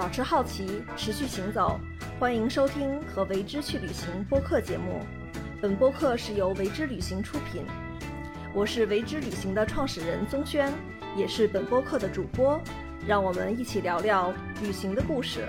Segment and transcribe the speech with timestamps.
[0.00, 1.78] 保持好奇，持续行走。
[2.18, 5.02] 欢迎收听《和为之去旅行》播客节目。
[5.60, 7.66] 本播客是由为之旅行出品，
[8.54, 10.72] 我是为之旅行的创始人宗轩，
[11.14, 12.58] 也是本播客的主播。
[13.06, 14.32] 让我们一起聊聊
[14.62, 15.46] 旅行的故事。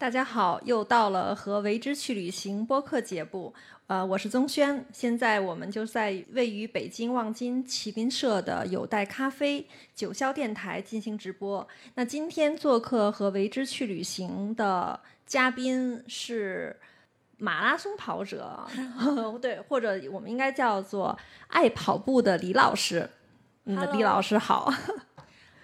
[0.00, 3.52] 大家好，又到了和为之去旅行播客节目。
[3.86, 11.68] 呃，我是宗轩，现在我们就在位于北京望京麒麟社的有待咖啡九霄电台进行直播。
[11.96, 16.74] 那今天做客和为之去旅行的嘉宾是
[17.36, 18.66] 马拉松跑者，
[19.42, 21.14] 对，或者我们应该叫做
[21.48, 23.06] 爱跑步的李老师。
[23.66, 24.72] 嗯，李老师好。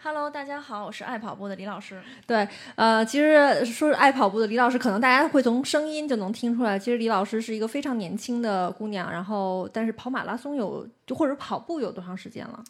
[0.07, 2.01] Hello，大家好，我是爱跑步的李老师。
[2.29, 9.11] 对，呃，其实说是爱跑步的李老师，可能大家会从声音就能听出来，其实李老师是一个非常年轻的姑娘。
[9.11, 12.63] 然后，但是跑马拉松有，就或者跑步有多长时间了？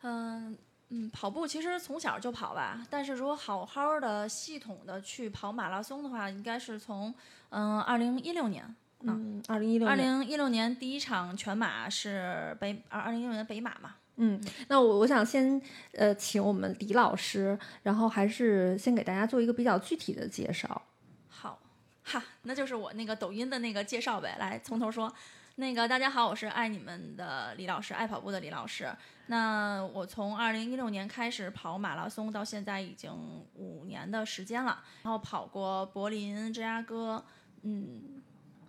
[0.00, 0.56] 嗯
[0.88, 7.14] 嗯，跑步其实从小就跑吧，但是如果好好的、系统的去跑马拉松的话，应该是从
[7.50, 8.64] 嗯二零一六年。
[9.00, 13.96] 嗯，二零一六二零一六年第一场全马是北二二零一六年北马嘛？
[14.20, 15.60] 嗯，那我我想先
[15.92, 20.82] 呃请我们李老师，然后还是先给大家做一个比较具体的介绍。
[21.28, 21.58] 好，
[22.02, 24.36] 哈，那就是我那个抖音的那个介绍呗。
[24.38, 25.12] 来，从头说。
[25.60, 28.88] 那个大家好，我是爱你们的李老师，爱跑步的李老师。
[29.26, 33.12] 那我从二零一六年开始跑马拉松，到现在已经
[33.54, 34.80] 五年的时间了。
[35.02, 37.24] 然后跑过柏林、芝加哥，
[37.62, 38.17] 嗯。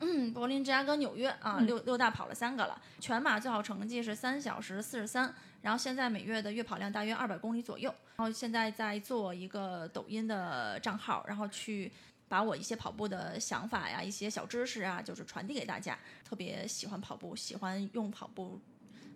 [0.01, 2.81] 嗯，柏林、芝加哥、纽约啊，六六大跑了三个了。
[2.99, 7.93] 全马最好成绩是三小时四十三，然后现在每月的月跑量大约二百公里左右。
[8.15, 11.91] 然后现在在做一个抖音的账号，然后去
[12.29, 15.97] 把我一些跑步的想法呀、一些小知识啊，就是传递给大家。
[16.23, 18.57] 特别喜欢跑步，喜欢用跑步。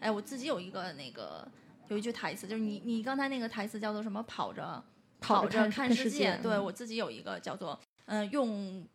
[0.02, 1.48] 哎，我自己有一个那个
[1.88, 4.22] 有一句台词，就是你你刚才那个台词叫做什么？
[4.23, 4.84] 跑着
[5.22, 6.38] 跑着看世界。
[6.44, 8.86] 对我自己有一个叫做嗯、呃、用。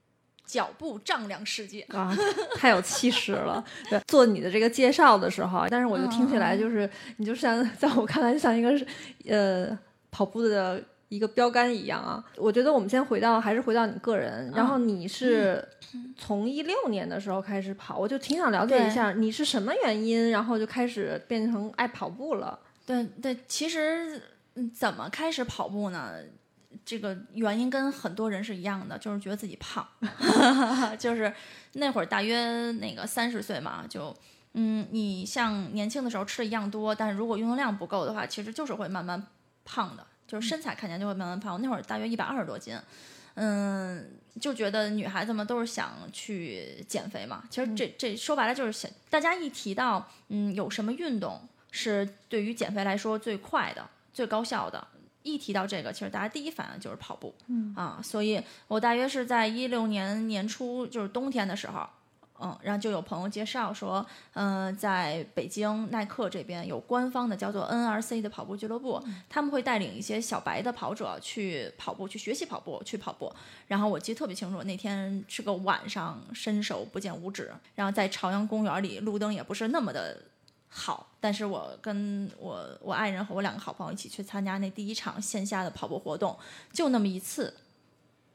[0.48, 2.16] 脚步丈量世界啊，
[2.56, 3.62] 太有气势了！
[3.90, 8.70] 对，做你的这个介绍的时候，但是我就听起来就是，嗯、你就像在我看来就像一个
[9.28, 9.78] 呃
[10.10, 12.24] 跑步的一个标杆一样啊。
[12.36, 15.62] 我觉得我们先回到，还是回到你个人，然后你是
[16.16, 22.58] 从一六年的时候开始跑，我就挺想了解一下你是什么原因，然后就开始变成爱跑步了。
[22.86, 24.18] 对对，其实
[24.74, 26.14] 怎么开始跑步呢？
[26.88, 29.86] 这个原因跟很多人是一样的，就是觉得自己胖，
[30.98, 31.30] 就是
[31.74, 34.16] 那会儿大约那个三十岁嘛，就
[34.54, 39.22] 嗯，你像年轻的时候吃的一样多，但是如果运动量不够的话，其实就是会慢慢
[39.66, 41.60] 胖的，就是身材看起来就会慢慢胖。
[41.60, 42.74] 那会儿大约一百二十多斤，
[43.34, 44.10] 嗯，
[44.40, 47.44] 就觉得女孩子们都是想去减肥嘛。
[47.50, 54.88] 其实这这说白了就是想，大家一提到嗯有什么运动是对于减肥来说最快的、最高效的。
[55.22, 61.86] 一提到这个，其实大家第一反应就是跑步，嗯啊，所以我大约是在一六年年初，就是冬天的时候，
[62.40, 73.30] 嗯，然后就有朋友介绍说，嗯、呃，在北京耐克这边有官方的叫做 NRC 的跑步俱乐部，嗯、他们会带领一些小白的跑者去跑步，去学习跑步，去跑步。
[73.66, 80.16] 然后我记得特别清楚，那天是个晚上，伸手不见五指，然后在朝阳公园里，路灯也不是那么的。
[80.78, 86.38] 好，但是我跟我我爱人和我两个好朋友一起去参加那第一场线下的跑步活动，
[86.72, 87.52] 就那么一次，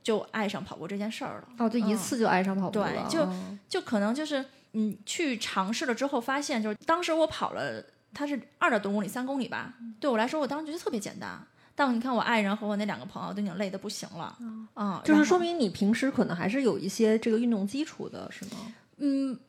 [0.03, 1.47] 就爱上跑步这件事儿了。
[1.57, 2.91] 哦，就一次就爱上跑步了。
[2.91, 4.43] 嗯、对，就就可能就是
[4.73, 7.81] 你，去尝试了之后，发现就是当时我跑了，
[8.13, 9.73] 它是二点多公里，三公里吧。
[10.01, 11.41] 对我来说，我当时觉得特别简单。
[11.75, 14.37] 但你看，我爱人和我那两个朋友都已经累得不行了。
[14.73, 18.73] 啊，嗯就是说明你平时可能还是有一些这个运动基础的，是吗？
[18.97, 19.39] 嗯。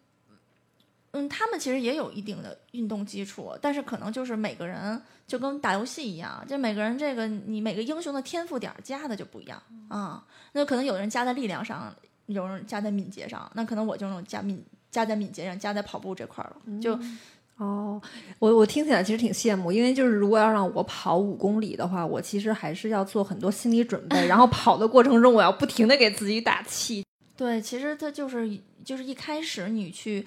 [1.16, 9.56] 嗯，他们其实也有一定的运动基础，但是可能就是每个人就跟打游戏一样，就每个人这个你每个英雄的天赋点加的就不一样
[9.88, 10.22] 啊、嗯。
[10.54, 11.94] 那可能有人加在力量上，
[12.26, 14.60] 有人加在敏捷上，那可能我就那种加敏
[14.90, 16.56] 加在敏捷上，加在跑步这块了。
[16.80, 17.18] 就、嗯、
[17.58, 18.02] 哦，
[18.40, 27.06] 我我听起来其实挺羡慕，因为就是如果要让我跑五公里的话，我其实还是要做很多心理准备，然后跑的过程中我要不停的给自己打气。
[27.36, 30.26] 对，其实它就是就是一开始你去。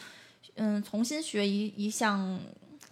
[0.57, 2.39] 嗯，重新学一一项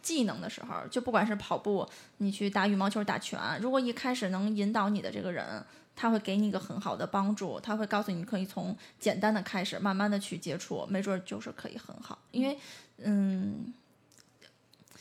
[0.02, 5.64] 技能的时候，就不管是跑步，你去打羽毛球、打拳，如果一开始能引导你的这个人，
[5.96, 12.18] 他会给你一个很好的帮助，他会告诉你可以从简单的开始，慢慢的去接触，没准就是可以很好。
[12.32, 12.58] 因为，
[12.98, 13.74] 嗯，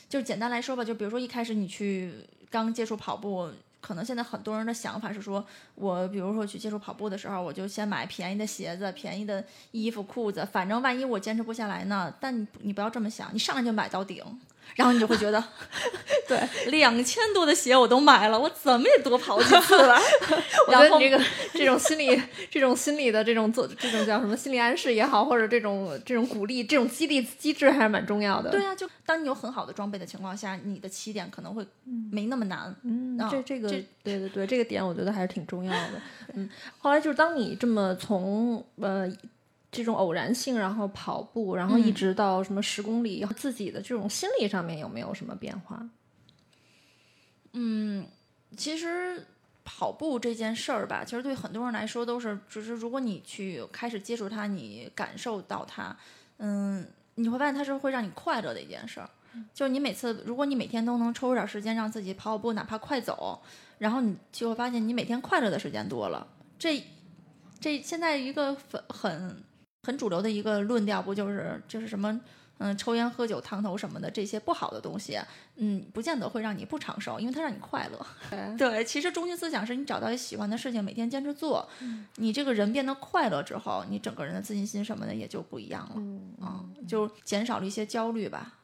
[0.09, 2.13] 就简单来说吧，就比如说一开始你去
[2.51, 3.51] 刚接触跑步。
[3.87, 5.45] 可能现在很多人的想法是说，
[5.75, 12.11] 我比如说去接触跑步的时候，我就先买便宜的鞋子、便宜的衣服、裤子，反正万一我坚持不下来呢？
[12.19, 14.25] 但你你不要这么想，你上来就买到顶，
[14.77, 15.43] 然后你就会觉得，
[16.29, 16.39] 对，
[16.71, 19.97] 两千多的鞋我都买了，我怎么也多跑几次了。
[20.67, 21.21] 我觉得这个
[21.55, 22.21] 这种心理、
[22.51, 28.51] 这种心理的这种做这种叫什么心理暗示也好，或者这种这种鼓励、这种激励机制还是蛮重要的。
[28.51, 31.65] 对啊，就当你有很好的装备的情况下，你的起点可能会
[32.11, 32.75] 没那么难。
[32.83, 36.01] 嗯，啊这这个这对对对，这个点我觉得还是挺重要的。
[36.35, 39.09] 嗯，后来就是当你这么从呃。
[39.75, 45.87] 这种偶然性，然后跑步，然后一嗯直到什么十公里，自己的这种心理上面有没有什么变化？
[47.53, 48.07] 嗯
[48.57, 49.27] 其实
[49.65, 55.97] 跑步这件事儿吧，其实对很多人来说都是，只是如果你去开始接触它，你感受到它，
[56.39, 56.87] 嗯，
[57.17, 59.11] 你会发现它是会让你快乐的一件事儿。
[59.53, 63.43] 就是你每次，如果你每天都能抽出点时间让自己跑跑步，哪怕快走，
[63.79, 66.25] 然后你就会发现你每天快乐的时间多了。
[66.57, 66.81] 这
[67.59, 69.43] 这现在一个很很
[69.85, 72.21] 很主流的一个论调，不就是就是什么？
[72.59, 75.19] 嗯，抽烟、喝酒、烫头什么的这些不好的东西，
[75.57, 78.07] 嗯，不见得会让你不长寿，因为它让你快乐。
[78.31, 81.69] 对， 对，其实中心思想是你找到一喜欢的事情，每天坚持做，
[82.15, 88.55] 你这个人变得快乐之后，你整个人的自信心什么的也就不一样了，嗯，就减少了一些焦虑吧，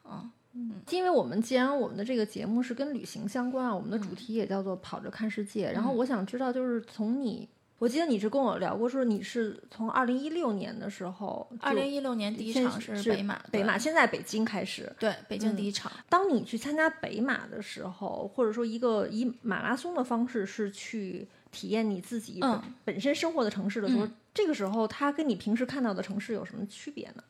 [0.52, 5.70] 嗯，因为我们既然我们的这个节目是跟旅行相关啊，我们的嗯主题也叫做跑着看世界。
[5.72, 7.49] 然后我想知道，就是从你，
[7.81, 14.93] 我记得你是跟我聊过，说你是从二零一六年的时候就，二零一六年第一场是北马，北马，现在北京开始。
[14.99, 27.25] 对，北京第一场，当你去参加北马的时候，或者说一个以马拉松的方式是去体验你自己本,、嗯本身生活的城市的时候，嗯这个时候它跟你平时看到的城市有什么区别呢？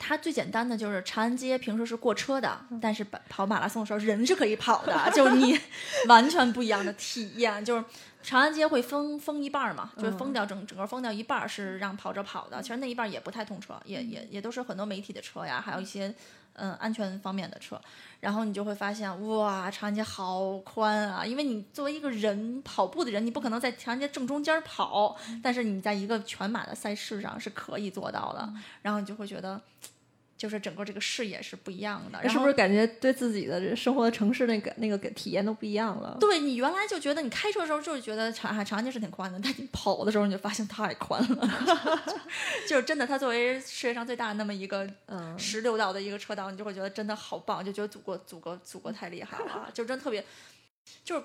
[0.00, 5.58] 它最简单的就是长安街平时是过车的，嗯但是跑跑马拉松的时候人是可以跑的， 就是你
[6.06, 7.64] 完全不一样的体验。
[7.64, 7.84] 就是
[8.22, 16.12] 长安街会封封一半儿嘛，就是嗯封掉整整个封掉一半儿是让跑者跑的，其实那一半儿也不太通车，也也也都是很多媒体的车呀，还有一些
[16.54, 17.80] 嗯安全方面的车。
[18.20, 21.24] 然后你就会发现，哇，长安街好宽啊！
[21.24, 28.52] 因为你作为一个人跑步的人，你不可能在长安街正中间跑，但是你在一个全马的赛事上是可以做到的。
[28.82, 29.60] 然后你就会觉得，
[30.38, 32.18] 就是整个这个视野是不一样的。
[32.22, 36.16] 然后是不是感觉对自己的生活的城市那个那个体验都不一样了？
[36.20, 42.02] 对你原来就觉得你开车的时候就是觉得长长安街是挺宽的，但你跑的时候你就发现太宽了，
[42.68, 50.24] 就是真的，它作为世界上最大的那么一个嗯，十六道的一个车道，你就会觉得真的好棒，就觉得祖国祖国祖国太厉害了，就真特别，
[51.02, 51.24] 就是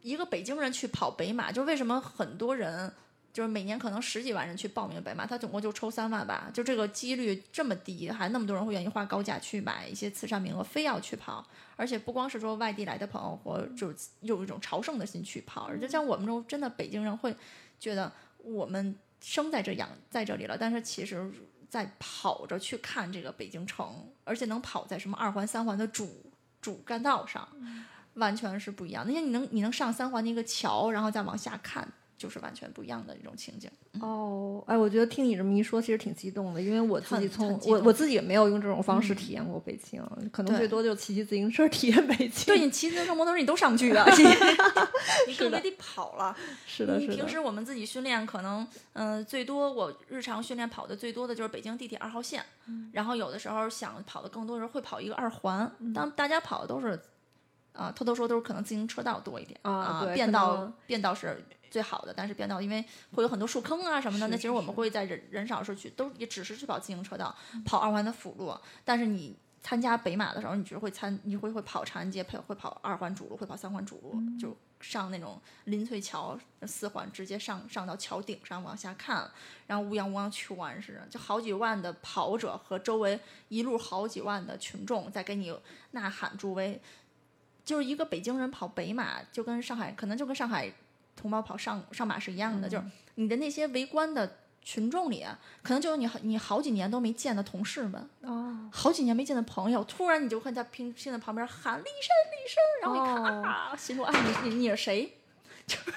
[0.00, 2.92] 一个北京人去跑北马，就为什么很多人。
[3.32, 11.46] 就是每年可能十几万人去报名北马，他总共就抽三万吧，就这个几率这么低，还那么多人会愿意花高价去买一些慈善名额，非要去跑。
[11.74, 17.34] 而且不光是说外地来的朋友，或就是有一种朝圣的心去跑，而且像我们这种真的北京人会
[17.80, 21.28] 觉得我们生在这养在这里了，但是其实
[21.68, 26.30] 在跑着去看这个北京城，而且能跑在什么二环、三环的主
[26.60, 27.48] 主干道上，
[28.14, 29.10] 完全是不一样的。
[29.10, 31.88] 因为你能你能上三环的一个桥，然后再往下看，
[32.22, 33.68] 就是完全不一样的一种情景。
[34.00, 42.46] 哦，哎，我觉得听你这么一说，其实挺激动的，因为我自己从我我自己也没有用这种方式嗯体验过北京，可能最多就骑骑自行车体验北京。
[42.46, 44.06] 对，你骑自行车、摩托车你都上不去啊，
[45.26, 46.36] 你你更别提跑了。
[46.64, 47.16] 是的，你是的。
[47.16, 55.70] 平时我们自己训练，可能嗯、呃最多我日常训练跑的最多的就是北京地铁二号线，嗯然后有的时候想跑的更多的时候会跑一个二环。
[55.92, 56.98] 当大家跑的都是
[57.74, 69.34] 啊、偷偷说都是可能自行车道多一点啊变道变道是最好的，但是变道因为会有很多树坑啊什么的，那其实我们会在人人少的时候去，都也只是去跑自行车道，跑二环的辅路，但是你。
[69.64, 76.36] 参加北马的时候，你就会参，你会会跑长安街，配会跑二环主路，会跑三环主路，就上那种林翠桥
[76.66, 79.30] 四环，直接上上到桥顶上往下看，
[79.68, 85.56] 然后乌泱乌泱全是，就好几万的跑者和周围一路好几万的群众在给你
[85.92, 86.82] 呐喊助威，
[87.64, 90.72] 就是一个北京人跑北马，就跟上海可能就跟上海
[91.22, 95.24] 同胞跑上上马是一样的，就是你的那些围观的群众里，
[95.62, 105.12] 可能就有你你好几年都没见的同事们，哦，好几年没见的朋友，突然你就会在拼现在旁边喊李生李生，然后一看、哦啊，心说哎你你你是谁？
[105.64, 105.92] 就是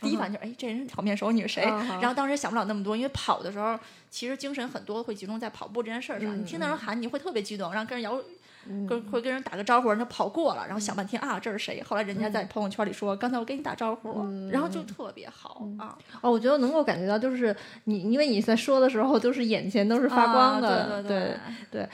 [0.00, 1.62] 第一反应就是哎这人好面熟，你是谁？
[1.62, 3.78] 然后当时想不了那么多，因为跑的时候
[4.10, 6.20] 其实精神很多会集中在跑步这件事上。
[6.20, 8.18] 嗯你听到人喊，你会特别激动，然后跟人摇。
[8.70, 8.86] 嗯。
[8.86, 11.82] 跟会跟人打个招呼，人家跑过了，然后想半天啊，这是谁？
[11.82, 14.48] 后来人家在朋友圈里说，刚才我跟你打招呼，嗯。
[14.50, 21.36] 然后就特别好、啊，哦，我觉得能够感觉到，就是你，因为你在说的时候，都是眼前都是发光的，啊、对
[21.70, 21.88] 对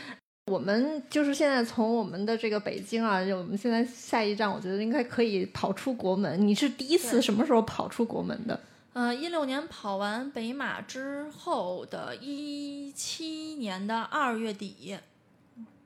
[0.53, 6.41] 我们就是现在从我们的这个北京啊，就我们现在下一站，我觉得应该可以跑出国门。
[6.47, 8.61] 你是第一次什么时候跑出国门的？
[8.93, 14.97] 呃，一六年跑完北马之后的一七年的二月底，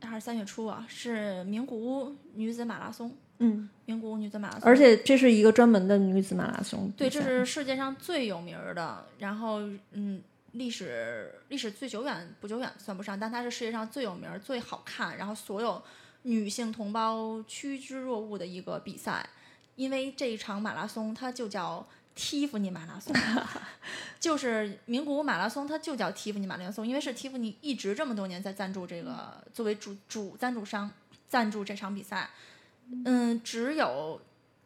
[0.02, 3.14] 还是三月初啊，是名古屋女子马拉松。
[3.42, 6.92] 嗯，名古屋女子马拉松，而且这是一个专门的女子马拉松。
[6.94, 9.06] 对，这是世界上最有名的。
[9.18, 9.60] 然后，
[9.92, 15.82] 嗯，历史历史最久远不久远算不上，但它是世界上最有名、最好看，然后所有
[16.24, 19.26] 女性同胞趋之若鹜的一个比赛。
[19.76, 21.86] 因为这一场马拉松，它就叫
[22.22, 23.16] 蒂芙尼马拉松，
[24.20, 30.90] 就是名古屋马拉松，它就叫蒂芙尼马拉松，因为是蒂芙尼一直这么多年在赞助这个，作为主主赞助商
[31.26, 32.28] 赞助这场比赛。
[33.06, 34.20] 嗯，只有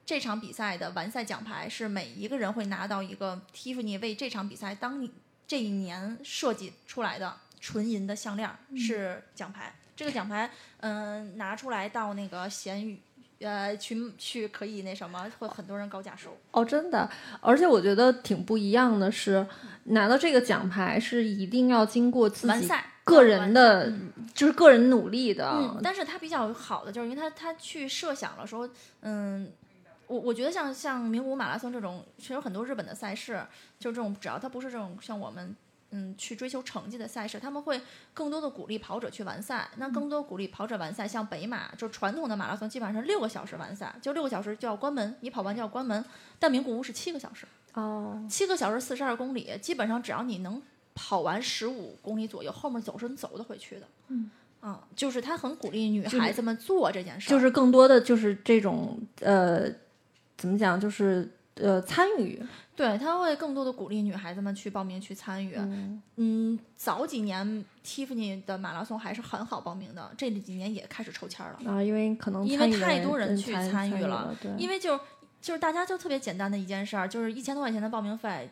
[0.04, 5.08] 这场比赛的完赛奖牌是每一个人会拿到一个 Tiffany 为这场比赛当
[5.46, 9.72] 这一年设计出来的纯银的项链是奖牌。
[9.94, 13.00] 这个奖牌，嗯，拿出来到那个咸鱼，
[13.40, 16.36] 呃，去去可以那什么，会很多人高价收。
[16.50, 17.08] 哦，真的，
[17.40, 19.46] 而且我觉得挺不一样的是，
[19.84, 22.68] 拿到这个奖牌是一定要经过自己。
[23.04, 23.92] 个人的，
[24.32, 25.50] 就是个人努力的。
[25.52, 28.66] 嗯，但是他比较好的就是，因为他他去设想了说，
[29.02, 29.52] 嗯，
[30.06, 33.44] 我我觉得像像名古屋马拉松这种，其实很多日本的赛事，
[33.78, 35.54] 就这种只要他不是这种像我们
[35.94, 37.80] 嗯去追求成绩的赛事，他们会
[38.12, 39.70] 更多的鼓励跑者去完赛。
[39.76, 46.04] 那更多鼓励跑者完赛，像北马，就传统的马拉松基本上是六个小时完赛，就六个小时就要关门，你跑完就要关门。
[46.38, 50.60] 但名古屋是七个小时，哦，七个小时四十二公里，基本上只要你能。
[50.96, 53.88] 跑完十五公里左右，后面走是走得回去的。
[54.06, 59.68] 嗯，啊，就是他很鼓励女孩子们做这件事，就是更多的就是这种呃，
[60.36, 62.40] 怎么讲，就是呃参与。
[62.76, 65.56] 对他会更多的鼓励女孩子们去报名去参与。
[66.16, 74.98] 嗯，早几年 Tiffany 的马拉松还是很好报名的，这几年也开始抽签了啊，因为可能因为太多人去参与了，因为就
[75.40, 78.50] 就是大家就特别简单的一件事儿，就是一千多块钱的报名费。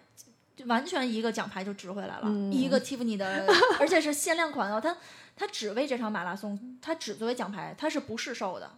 [0.55, 3.47] 就完全一个奖牌就值回来了，一个 Tiffany 的，
[3.81, 4.79] 而且是限量款哦。
[4.79, 4.95] 它
[5.35, 8.71] 它只为这场马拉松，它只作为奖牌，它是不试售的。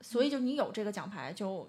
[0.00, 1.68] 所以就你有这个奖牌，就就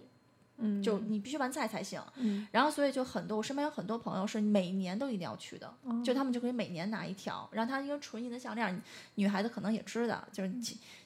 [0.57, 2.01] 你必须完赛才行。
[2.17, 7.49] 嗯然后所以就很多，我身边有很多朋友是每年都一定要去的，就他们就可以每年拿一条。
[7.51, 8.81] 然后它一个纯银的项链，
[9.15, 10.51] 女孩子可能也知道，就是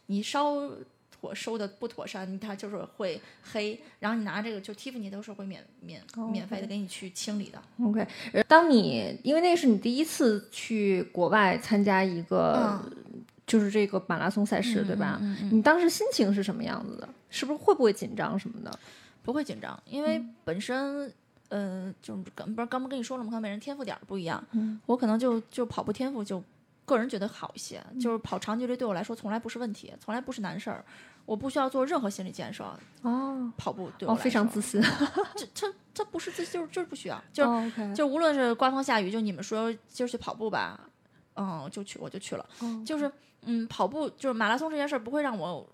[0.08, 0.70] 你稍。
[1.22, 3.80] 妥收的不妥善，它就是会黑。
[4.00, 7.60] 然后你拿这个，就 Tiffany 都是会免免免费的给你去清理的。
[7.82, 8.06] OK，
[8.48, 12.80] 当你因为那是你第一次去国外参加一个
[13.48, 15.20] 就是这个马拉松赛事，对吧？
[15.52, 17.10] 你当时心情是什么样子的？
[17.30, 18.80] 是不是会不会紧张什么的？
[19.26, 21.12] 不会紧张，因为本身
[21.50, 23.30] 嗯，就刚不是刚不跟你说了吗？
[23.30, 24.42] 可能每人天赋点不一样。
[24.52, 26.42] 嗯，我可能就就跑步天赋就
[26.86, 30.86] 个人觉得好一些，就是跑长距离对我来说从来不是问题，从来不是难事儿。
[31.26, 32.64] 我不需要做任何心理建设
[33.02, 34.80] 哦，跑步对我非常自信。
[35.36, 37.44] 这这这不是自就是就是不需要， 就
[37.96, 40.80] 就无论是刮风下雨，就你们说今儿去跑步吧，
[41.36, 42.48] 嗯，就去我就去了。
[42.86, 45.68] 就是嗯，跑步就是马拉松这件事儿不会让我。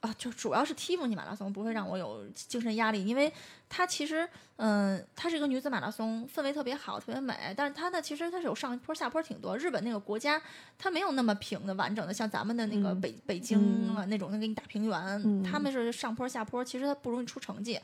[0.00, 3.32] 啊，就主要是 Tiffany 马拉松不会让我有精神压力，因为
[3.68, 7.34] 它其实，嗯，它是一个女子马拉松，氛围特别好，特别美。
[7.56, 9.56] 但是它呢，其实它是有上坡下坡挺多。
[9.56, 10.40] 日本那个国家，
[10.78, 15.42] 它没有那么平的、完整的，像咱们的那个北北京啊那种能给你打平原。
[15.42, 17.80] 他们是上坡下坡，其实它不容易出成绩。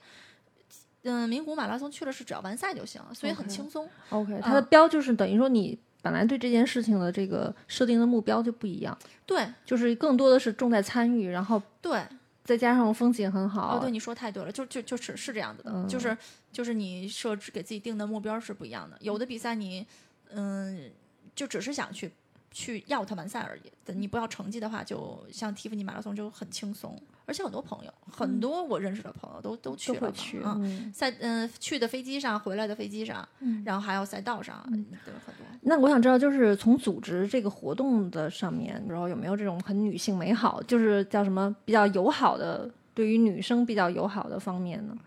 [1.05, 3.89] 嗯，名古马拉松去了是只要完赛就行，所以很轻松。
[4.11, 5.79] OK，它的标就是等于说你。
[6.03, 12.03] 本来对这件事情的这个设定的目标就不一样，对，就是更多的是重在参与，然后对，
[12.45, 13.79] 再加上风景很好。
[13.79, 16.15] 哦，对，你说太对了，就就就是是这样子的，就是
[16.51, 18.99] 就是你设置给自己定的目标是不一样的。
[19.01, 19.87] 有的比赛你
[20.31, 20.91] 嗯，
[21.35, 22.11] 就只是想去
[22.53, 26.97] 去要他完赛而已，你不要成绩的话，就像蒂芙尼马拉松就很轻松。
[27.25, 30.13] 而且很多朋友，很多我认识的朋友都都去了
[30.45, 30.61] 啊，
[30.93, 33.27] 赛嗯去的飞机上，回来的飞机上，
[33.65, 35.47] 然后还有赛道上，对很多。
[35.63, 44.99] 那我想知道，就是从组织这个活动的上面，然后有没有这种很女性美好，就是叫什么比较友好的，对于女生比较友好的方面呢？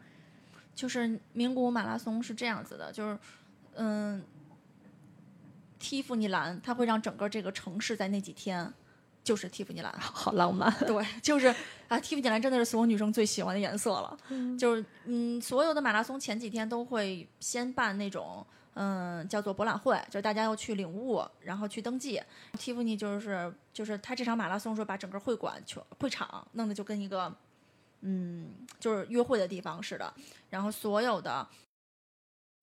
[0.73, 3.19] 就是名古屋马拉松是这样子的，就是
[3.75, 4.23] 嗯，
[5.87, 8.73] 蒂芙尼蓝，它会让整个这个城市在那几天。
[9.23, 10.71] 就是蒂芙尼蓝， 好浪漫。
[10.85, 11.47] 对，就是
[11.87, 14.15] 啊，蒂芙尼蓝真的是所有女生最喜欢的颜色了。
[14.55, 22.21] 就是嗯，所有的马拉松前几天都会先办那种嗯叫做博览会，就是大家要去领物，然后去登记。
[22.59, 27.35] 蒂芙尼就是就是他这场马拉松说把整个会馆全会场弄得就跟一个
[28.01, 28.49] 嗯
[28.79, 30.13] 就是约会的地方似的，
[30.51, 31.47] 然后所有的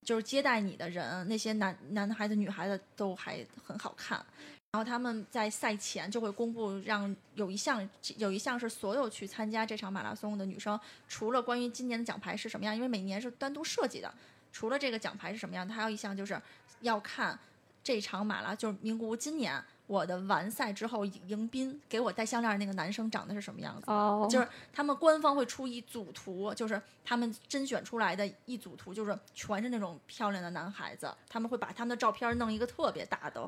[0.05, 4.25] 就是接待你的人，那些男男孩子女孩子都还很好看。
[4.73, 14.13] 然后他们在赛前就会公布，让有一项有一项是所有去参加这场马拉松的女生，除了关于今年的奖牌是什么样，因为每年是单独设计的，
[14.51, 16.41] 除了这个奖牌是什么样，还有一项就是
[16.81, 17.39] 要看
[17.85, 23.83] 这场马拉就是名古屋今年我的完赛之后迎迎宾给我戴项链儿那个男生长得是什么样子。
[23.89, 33.47] 哦，就是他们官方会出一组图，就是他们甄选出来的一组图，就是全是那种漂亮的男孩子，他们会把他们的照片弄一个特别大的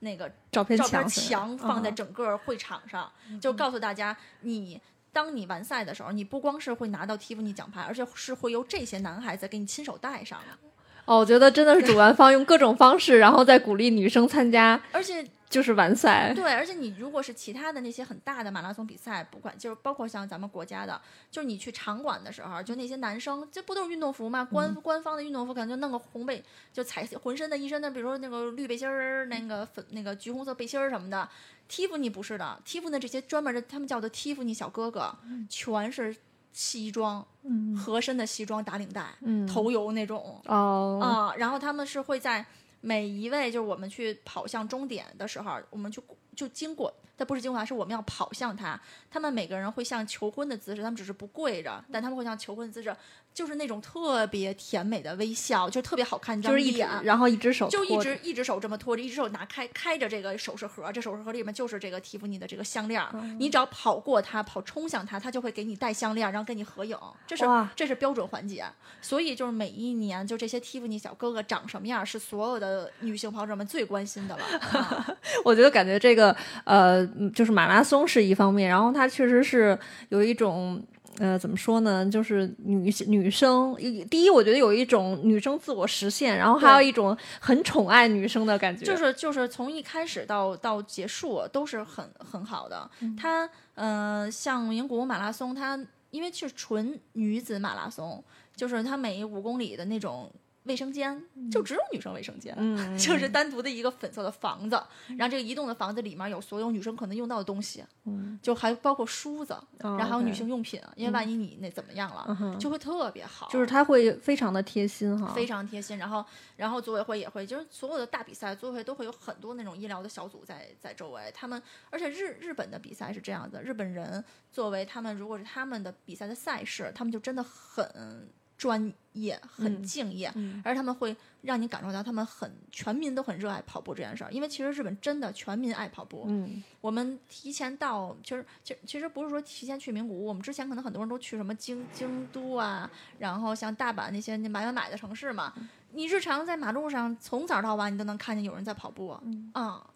[0.00, 3.10] 那个照片照片墙放在嗯整个会场上，
[3.40, 4.78] 就告诉大家你。
[5.12, 10.68] 当你完赛的时候，你不光是会拿到蒂芙尼奖牌，而且是会由这些男孩子给你亲手戴上的。
[11.06, 16.32] 哦，我觉得真的是主办方用各种方式，然后再鼓励女生参加，而且就是完赛。
[16.34, 21.00] 对，而且你如果是其他的那些很大的马拉松比赛，不管就是包括像咱们国家的，
[21.30, 24.44] 就是你去场馆的时候，就那些男生，这不都是运动服吗？
[24.44, 31.28] 官、官方的运动服可能就弄个红背，就彩浑身的一身的，比如说那个绿背心儿、那个粉、那个橘红色背心儿什么的。
[31.68, 35.12] Tiffany 不是的，，Tiffany 这些专门的，他们叫做 Tiffany 小哥哥，
[35.48, 36.16] 全是
[36.52, 42.46] 西装，嗯合身的西装打领带，嗯，头油那种，哦，啊、然后他们是会在
[42.86, 46.00] 每一位就是我们去跑向终点的时候，我们去
[46.36, 48.80] 就经过，但不是精华，是我们要跑向他。
[49.10, 52.94] 他们每个人会像求婚的姿势，他们只是不跪着，但他们会像求婚的姿势，
[53.32, 63.02] 就是那种特别甜美的微笑，就特别好看，就是一只，然后一只手就一直一只手这么托着，一只手拿开开着这个首饰盒，这首饰盒里面就是这个蒂芙尼的这个项链。
[63.14, 66.98] 嗯你只要跑过它，跑冲向它，它就会给你戴项链，然后跟你合影。
[67.26, 68.64] 这是这是标准环节。
[69.00, 74.44] 所以就是每一年，就这些蒂芙尼小哥哥长什么样，是所有的女性跑者们最关心的了。
[74.68, 76.25] 啊我觉得感觉这个
[76.64, 79.78] 呃，嗯就是马拉松是一方面，然后它确实是
[80.08, 80.82] 有一种
[81.18, 82.04] 呃，怎么说呢？
[82.10, 83.74] 就是女女生，
[84.10, 88.84] 第一，我觉得有一种女生自我实现，然后还有一种很宠爱女生的感觉。
[88.84, 92.90] 就是就是从一开始到到结束都是很很好的。
[93.18, 95.78] 它呃，像名古屋马拉松，它
[96.10, 98.22] 因为是纯女子马拉松，
[98.54, 100.30] 就是它每五公里的那种
[100.66, 102.54] 卫生间就只有女生卫生间。
[102.58, 104.80] 嗯， 就是单独的一个粉色的房子，
[105.16, 115.96] 然后这个移动的房子里面有所有女生可能用到的东西，嗯，就还包括梳子，哦然后还有女性用品，因为万一你那怎么样了，嗯就会特别好，就是他会非常的贴心哈，非常贴心。
[115.98, 116.24] 然后，
[116.56, 121.30] 然后组委会也会，就是所有的大比赛，组委会都会有很多那种医疗的小组在在周围。
[121.34, 130.62] 他们，而且日日本的比赛是这样的，日本人作为他们如果是他们的比赛的赛事，他们就真的很专业、很嗯敬业，嗯。
[130.64, 134.32] 而他们会让你感受到他们很全民都很热爱跑步这件事儿。
[134.32, 136.62] 因为其实日本真的全民爱跑步，嗯。
[136.80, 145.52] 我们提前到，其实其实其实不是说提前去名古屋，我们之前可能很多人都去什么京京都啊，然后像大阪那些那买买买的城市嘛。
[145.92, 149.22] 你日常在马路上从早到晚，你都能看见有人在跑步啊、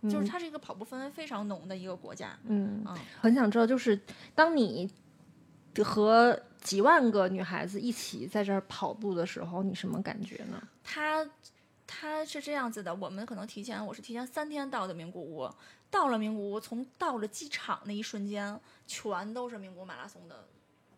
[0.00, 0.10] 嗯。
[0.10, 2.38] 就是它是一个跑步氛围非常浓的一个国家。
[2.44, 4.00] 嗯，嗯，很想知道，就是
[4.34, 4.90] 当你
[5.84, 10.62] 和几万个女孩子一起在这儿跑步的时候，你什么感觉呢？
[10.84, 11.26] 他
[11.86, 15.48] 他是这样子的，我们可能提前，我是提前三天到的名古屋，
[15.90, 20.46] 到了名古屋，从到了机场那一瞬间，全都是名古屋马拉松的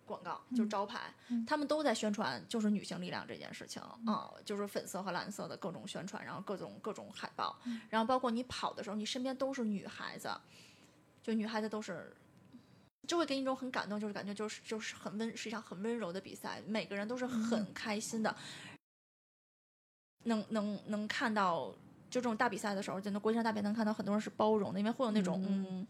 [0.05, 1.15] 广告，就是招牌，
[1.47, 7.57] 他们都在宣传就是女性力量这件事情啊、就是粉色和蓝色的各种宣传，然后各种各种海报，
[7.89, 10.29] 然后包括你跑的时候，你身边都是女孩子，
[11.23, 12.13] 就女孩子都是。
[13.07, 18.35] 就会给你一种很感动，就是感觉就是就是很温，是一场很温柔的比赛，每个人都是很开心的，
[20.25, 21.67] 能能能看到，
[22.09, 25.87] 就这种大比赛的时候，就那国际上大比赛能看到很多人是包容的，因为会有那种嗯。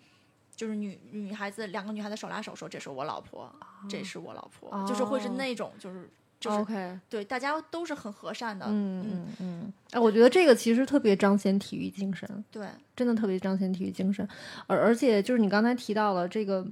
[0.55, 3.51] 就是女女孩子两个女孩子手拉手说这是我老婆，
[3.89, 9.27] 这是我老婆，就是会是哦那种就是就是、OK，对大家都是很和善的，嗯嗯。
[9.41, 12.69] 嗯，哎，我觉得这个其实特别彰显体育精神，对。
[12.95, 14.29] 真的特别彰显体育精神，
[14.67, 16.65] 而而且就是你刚才提到了这个。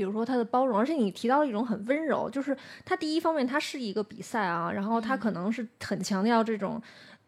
[0.00, 6.80] 比如说他的包容，而且你提到一种很温柔，就是他第一方面他是一个比赛啊，然后他可能是很强调这种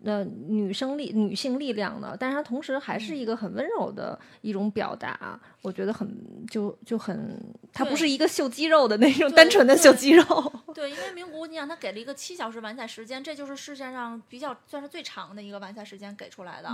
[0.02, 6.08] 呃女生力女性力量的，但是它同时还是一个很温柔的一种表达，我觉得很
[6.50, 7.38] 就就很，
[7.74, 10.24] 它不是一个秀肌肉的那种单纯的秀肌肉，
[10.74, 16.68] 对，因为名古屋你想他给了一个七小时完赛时间，这就是世界上比较算是最长的一个完赛时间给出来的。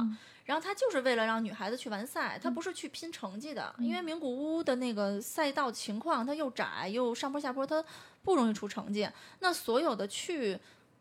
[0.45, 7.85] 然后他就是为了让女孩子去完赛，他不是去拼成绩的，因为名古屋的那个赛道情况，它又窄又上坡下坡，它
[8.23, 9.09] 不容易出成绩。
[9.41, 10.59] 那所有的去。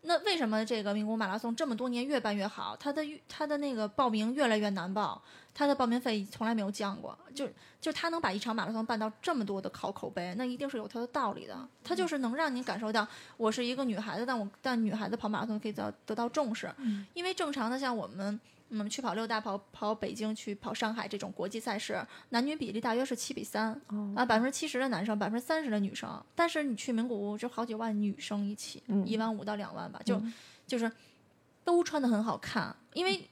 [0.07, 2.75] 那为什么这个名古屋马拉松这么多年越办越好？
[2.77, 5.21] 它的它的那个报名越来越难报，
[5.53, 7.17] 它的报名费从来没有降过。
[7.35, 7.45] 就
[7.81, 11.67] 就它能把一场马拉松办到这么多的好口碑，那一定是有它的道理的。
[11.83, 16.73] 它就是能让你感受到，我是一个女孩子，但我但女孩子跑马拉松可以得到得到重视，
[17.13, 18.39] 因为正常的像我们。
[18.69, 23.79] 嗯，去跑六大、跑跑北京、去跑上海这种国际赛事，男女比例大约是七比三、
[24.15, 26.21] 啊，百分之七十的男生，百分之三十的女生。
[26.35, 30.21] 但是你去名古屋，就好几万女生一起，嗯一万五到两万吧，就、
[30.65, 30.91] 就是
[31.63, 33.27] 都穿的很好看，因为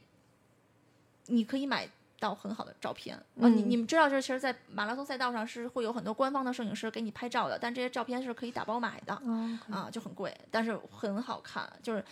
[1.26, 3.22] 你可以买到很好的照片。
[3.36, 9.14] 嗯你你们知道，这其实，在马拉松赛道上是会有很多官方的摄影师给你拍照的，但这些照片是可以打包买的。
[9.26, 11.70] 哦啊，就很贵，但是很好看。
[11.84, 12.04] 就是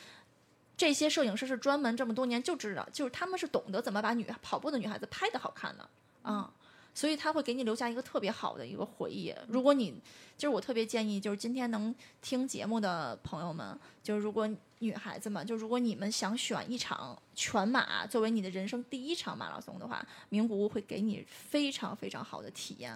[0.75, 5.87] 这些摄影师是专门这么多年就知道，就是他们是懂得怎么把女跑步的女孩子拍的好看的
[6.23, 6.51] 啊，
[6.93, 9.33] 所以他会给你留下一个特别好的一个回忆。
[9.47, 10.01] 如果你
[10.37, 22.91] 就是我特别建议，就是今天能听节目的朋友们，就是如果女孩子们，就如果你们想选一场全马作为你的人生第一场马拉松的话，名古屋会给你非常非常好的体验。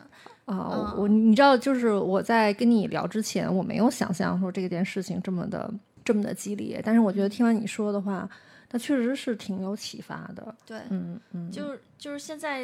[0.45, 5.71] 啊，我你知道，就是我在跟你聊之前，我没有想象说这件事情这么的
[6.07, 8.29] 这么的激烈，但是我觉得听完你说的话，
[8.71, 10.55] 那确实是挺有启发的。
[10.65, 12.61] 对，嗯嗯，就是就是现在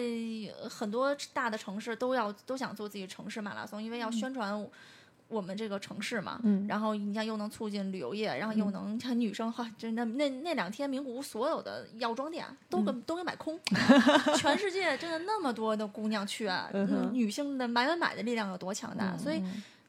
[0.61, 4.65] 呃很多大的城市都要都想做自己城市马拉松，因为要宣传
[5.27, 6.39] 我们这个城市嘛。
[6.43, 13.59] 嗯然后你像又能促进旅游业，然后又能看女生哈，真的那那两天名古屋所有的药妆店都给、都给买空，
[14.39, 19.43] 全世界真的那么多的姑娘去啊，嗯女性的买买买的力量有多强大，所以。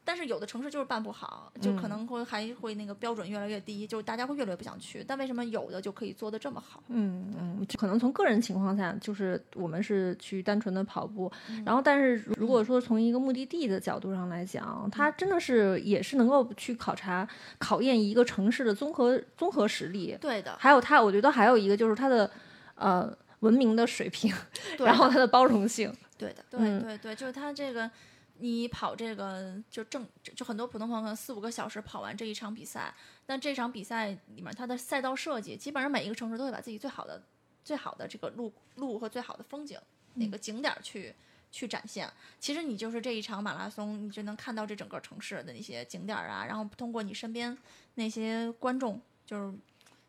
[0.05, 5.03] 嗯但是有的城市就是办不好，就可能会还会那个标准越来越低，就是大家会越来越不想去。
[5.05, 6.83] 但为什么有的就可以做的这么好？
[6.89, 22.29] 嗯嗯，可能从个人情况下，就是我们是去单纯的跑步，嗯然后但是如果说从一个目的地的角度上来讲，它真的是也是能够去考察考验一个城市的综合综合实力，对的，还有它，我觉得还有一个就是它的
[22.75, 24.31] 呃文明的水平，
[24.77, 25.91] 然后它的包容性。
[26.17, 27.91] 对的，对嗯对对，就是它这个，
[28.39, 32.93] 你跑这个就正就很多普通朋友可能四五个小时跑完这一场比赛，
[33.25, 37.21] 但这场比赛里面它的赛道设计，基本上每一个城市都会把自己最好的
[37.63, 39.79] 最好的这个路路和最好的风景
[40.15, 41.13] 那个景点儿去。
[41.51, 47.57] 去展现，其实你就是这一场马拉松，你就能看到这整个城市的那些景点啊，然后通过你身边
[47.93, 49.57] 那些观众，就是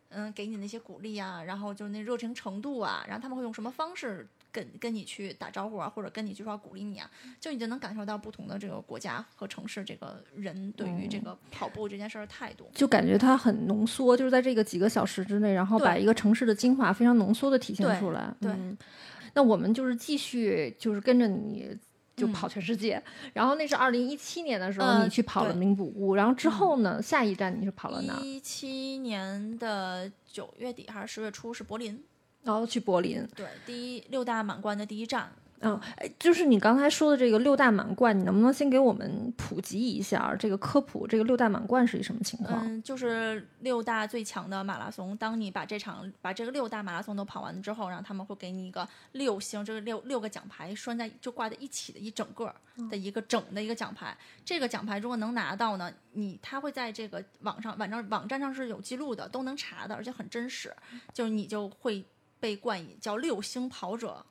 [0.08, 12.66] 嗯，给你那些鼓励啊，然后就那热情程度啊，然后他们会用什么方式跟跟你去打招呼啊，或者跟你去说鼓励你啊，就你就能感受到不同的这个国家和城市这个人对于这个跑步这件事儿的态度。
[12.74, 18.34] 就感觉它很浓缩，就是在这个几个小时之内，然后把一个城市的精华非常浓缩的体现出来。
[18.40, 18.76] 对嗯，
[19.34, 21.76] 那我们就是继续就是跟着你。
[22.16, 23.02] 就嗯跑全世界，
[23.34, 28.20] 然后那是二零一七年的时候，呃你去跑了名古屋，然后之后呢，下一站你是跑了哪儿？
[28.24, 32.02] 一七年的九月底还是十月初是柏林，
[32.46, 33.22] 然后去柏林。
[33.36, 35.30] 对，第一六大满贯的第一站。
[35.60, 41.06] 嗯，哎，就是你刚才说的这个六大满贯，你能不能先给我们普及一下这个科普？
[41.06, 42.60] 这个六大满贯是一什么情况？
[42.62, 45.16] 嗯，就是六大最强的马拉松。
[45.16, 52.54] 当你把这场把这个六大马拉松都跑完之后，然后他们会给你一个六星，这个六六个奖牌拴在就挂在一起的一整个儿
[52.90, 54.14] 的一个整的一个奖牌。
[54.44, 60.70] 这个奖牌如果能拿到呢，你他会在这个网上网上网站上是有记录的，都能查的，而且很真实。
[61.14, 62.04] 就是你就会
[62.40, 64.24] 被冠以叫六星跑者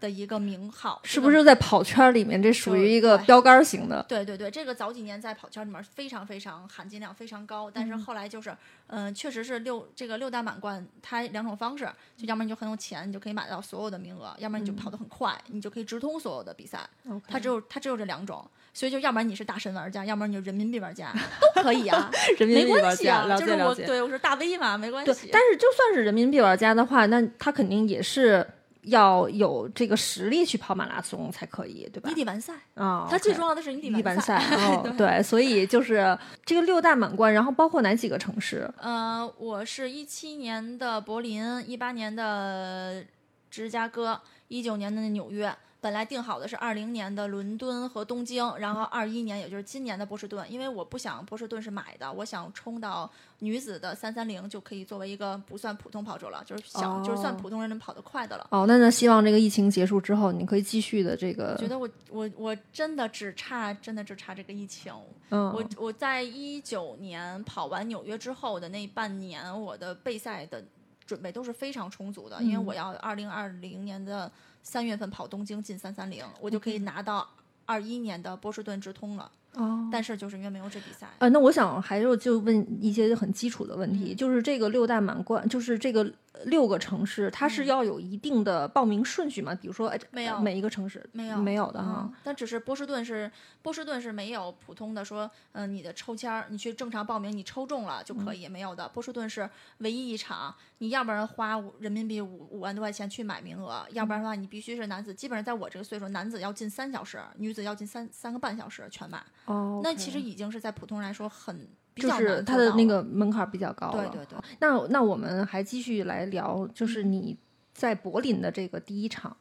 [0.00, 4.02] 的一个名号，是不是在跑圈里面，这属于一个标杆型的？
[4.08, 16.88] 对对对，这个早几年在跑圈里面非常非常含金量非常高，但是后来就是，嗯、确实是六这个六大满贯，它两种方式，就要么你就很有钱，你就可以买到所有的名额；要么你就跑得很快，你就可以直通所有的比赛。
[17.28, 21.12] 它只有它只有这两种，所以就要不然你是大神玩家，要不然你就人民币玩家，
[21.54, 23.52] 都可以啊， 人民没币玩家，关系啊，就是。
[23.62, 28.46] 我对我是大 V 嘛，没关对系。，但是就算是人民币玩家的话，那他肯定也是
[28.82, 32.22] 要有这个实力去跑马拉松才可以，对吧你？
[32.22, 34.56] 得完赛，啊，它最重要的是你得一般赛赛。
[34.72, 38.72] 哦，对，所以就是这个六大满贯，然后包括哪几个城市？
[38.78, 43.04] 呃，我是一七年的柏林，一八年的
[43.50, 45.52] 芝加哥，一九年的纽约。
[45.80, 57.38] 本来定好的是二零年的伦敦和东京，然后二一年也就是今年的波士顿，因为我不想波士顿是买的，我想冲到女子的三三零就可以作为一个不算普通跑者了，就是想、就是算哦。
[57.40, 58.46] 普通人能跑得快的了。
[58.50, 64.92] 哦，那那希望这个疫情结束之后，你可以继续的这个觉，得我我我真的只差真的只差这个疫情，
[65.30, 70.62] 嗯，我我在一九年跑完纽约之后的那半年，我的备赛的
[71.06, 72.66] 准备都是非常充足的，因为嗯。
[72.66, 74.30] 我要二零二零年的
[74.62, 77.28] 三月份跑东京进三三零，我就可以拿到
[77.66, 79.30] 二一年的波士顿直通了。
[79.54, 79.88] 哦。
[79.90, 86.08] 但是就是因为没有这比赛，呃，那我想还有就问一些很基础的问题，嗯就是这个六大满贯，就是这个
[86.44, 89.54] 六个城市，它是嗯要有一定的报名顺序吗？
[89.54, 92.14] 比如说，哎没有每一个城市没有没有的哈嗯。
[92.22, 93.30] 但只是波士顿是
[93.62, 98.88] 波士顿是没有普通的说，嗯、你的抽签儿，你去正常报名，你抽中了就可以，没有的。
[98.88, 109.20] 波士顿是唯一一场，你要不然花人民币五五万多块钱去买名额，要不然的话你必须是男子，基本上在我这个岁数，男子要进三小时，女子要进三三个半小时全满。
[109.46, 111.68] 哦，那其实已经是在普通人来说很
[112.00, 114.08] 就是它的那个门槛比较高了。
[114.08, 114.26] 对对。
[114.26, 117.12] 对，那那我们还继续来聊，就是嗯。
[117.12, 117.36] 你
[117.72, 119.34] 在柏林的这个第一场，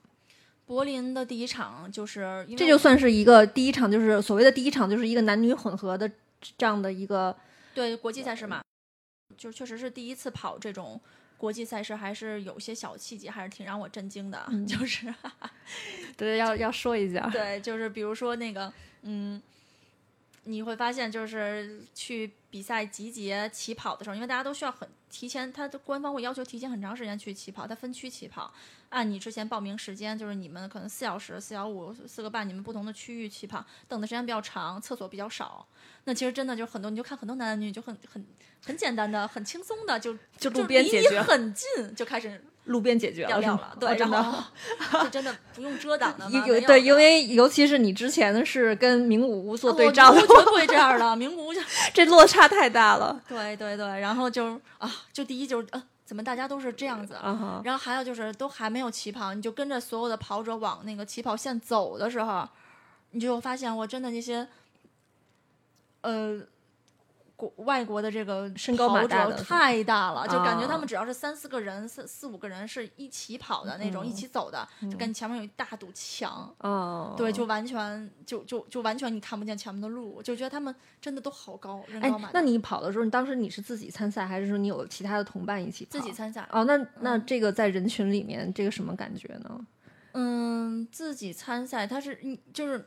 [0.65, 6.09] 柏林的第一场就是这就算是一个第一场，就是所谓的第一场，就是一个男女混合的
[6.57, 7.35] 这样的一个
[7.73, 8.61] 对国际赛事嘛，
[9.35, 11.01] 就确实是第一次跑这种
[11.37, 14.65] 国际赛事，还是有些小细节还是挺让我震惊的，嗯。
[14.65, 15.13] 就是。
[16.15, 19.41] 对要要说一下，对，就是比如说那个嗯。
[20.49, 28.51] 你会发现，就是去比赛集结起跑的时候，因为大家都需要很提前，他的官方会要求提前很长时间去起跑，他分区起跑，
[28.89, 35.67] 按你之前报名时间，就是你们可能四小时、四小五、四个半，你们不同的区域起跑，等的时间比较长，厕所比较少。
[36.05, 38.25] 那其实真的就很多，你就看很多男男女女就很很
[38.65, 43.39] 很简单的、很轻松的，就就路边离你解决，很近就开始路边解决了，
[43.79, 44.17] 对，哦真的。
[44.17, 44.23] 然
[44.91, 51.59] 后就真的不用遮挡的嘛， 有对，因为尤其是你之前是跟名古屋做对照的名，古绝不会这样的，名古屋就
[51.93, 57.15] 这落差太大了对对对，然后就啊，就第一就是呃，怎么大家都是这样子？
[57.63, 62.47] 然后还有就是都还没有起跑，你就跟着所有的跑者往那个起跑线走的时候，
[63.11, 64.47] 你就发现我真的那些，
[66.01, 66.39] 呃。
[67.39, 82.41] 国外国的这个身高马太大了，就感觉他啊们只要是三四个人、四四五个人是一起跑的那种，一嗯起走的，就感觉前面有一大堵墙，哦，对，就完全就就就完全你看不见前面的路，就觉得他们真的都好高，人哎高马，大。
[82.41, 85.85] 那你跑的时候，你当时你是自己参赛，还是说你有其他的同伴一起？
[85.89, 89.65] 自己参赛，哦，那那嗯这个在人群里面，这个什么感觉呢？
[90.11, 92.85] 嗯，自己参赛，他是嗯，就是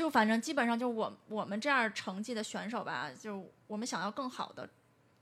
[0.00, 4.66] 就反正基本上就我我们这样成绩的选手吧，就我们想要更好的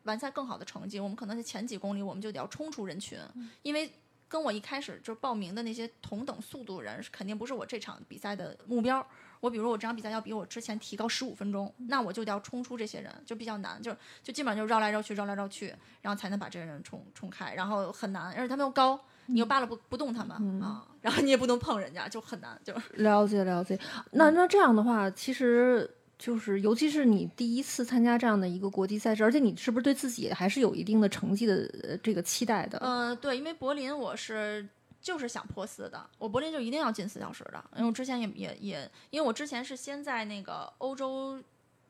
[0.04, 3.18] 完赛更好的成绩，我们可能在前几公里我们就得要冲出人群，
[3.62, 3.92] 因为
[4.28, 9.04] 跟我一开始就报名的那些同等速度人，肯定不是我这场比赛的目标。
[9.40, 23.78] 我比如我这场比赛要比我之前提高十五分钟，那我就得要冲出这些人，就比较难，就就基本上就绕来绕去，绕来绕去，然后才能把这些人冲冲开，然后很难，而且他们又高，你又扒拉不不动他们、啊，然后你也不能碰人家，就很难，就了解了解。
[24.12, 25.88] 那那这样的话，其实
[26.18, 32.78] 就是，尤其是你第一次参加这样的一个国际赛事，而且你是不是对自己还是有一定的成绩的呃这个期待的？
[32.78, 34.66] 呃，对，因为柏林我是
[35.02, 41.38] 就是想破四的，我柏林就一定要进四小时的，因为我之前也也也，因为我之前是先在那个欧洲，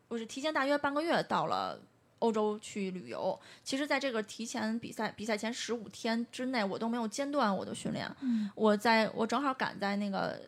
[0.08, 1.78] 我是提前大约半个月到了。
[2.20, 8.10] 欧洲去旅游，其实，在这个提前比赛比赛前十五天之内，我都没有间断我的训练。
[8.20, 8.50] 嗯。
[8.54, 10.40] 我在我正好赶在那个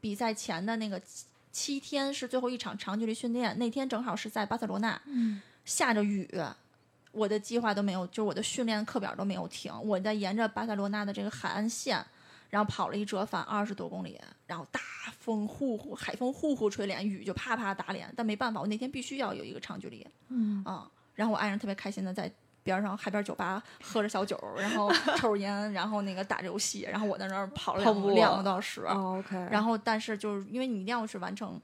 [0.00, 5.40] 比赛前的那个七七天是最后一场长距离训练，那天正好是在巴塞罗那，嗯。
[5.64, 6.28] 下着雨，
[7.12, 12.04] 我的计划都没有，就是我的训练课表都没有停，我在沿着巴塞罗那的这个海岸线，
[12.52, 14.78] 然后跑了一折返二十多公里，然后大
[15.18, 22.30] 风呼呼，海风呼呼吹脸，雨就啪啪打脸，但没办法，我那天必须要有一个长距离，嗯啊、然后我爱人特别开心的在。
[22.64, 27.82] 边上海边酒吧喝着小酒，然后抽着烟，然后那个打着游戏，然后我在那儿跑了
[28.14, 28.82] 两个多小时。
[28.82, 31.60] 哦，OK，然后，但是就是因为你一定要是完成，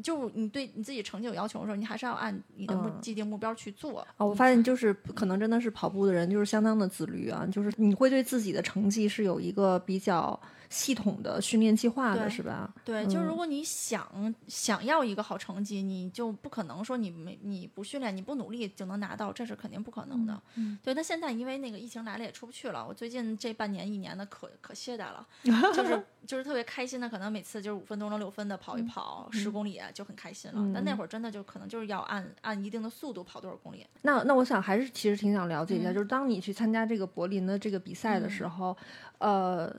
[0.00, 4.00] 就你对你自己成绩有要求的时候，你还是要按你的目嗯既定目标去做。
[4.16, 10.38] 啊，我发现就是可能真的是跑步的人就是相当的自律啊，就是你会对自己的成绩是有一个比较
[10.70, 12.72] 系统的训练计划的，是吧？
[12.84, 20.40] 对，就是如嗯果你想想要一个好成绩，你就不可能说你没你不训练你不努力就能拿到，这是肯定不可能的。
[20.54, 25.26] 嗯对，但现在因为那个疫情来了也出不去了，我最近这半年一年的可可懈怠了，
[25.74, 30.70] 就是就是特别开心的，可能每次就是五分钟到六分的跑一跑十、嗯公里就很开心了。
[30.72, 33.84] 但那会儿真的就可能就是要按按一定的速度跑多少公里。
[34.02, 38.76] 那那我想还是其实挺想了解一下，嗯就是当你去参加这个柏林的这个比赛的时候，
[39.18, 39.74] 呃，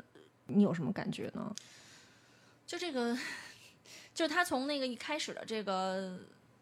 [0.54, 1.54] 你有什么感觉呢？
[2.68, 3.18] 就这个，
[4.14, 6.20] 就是他从那个一开始的这个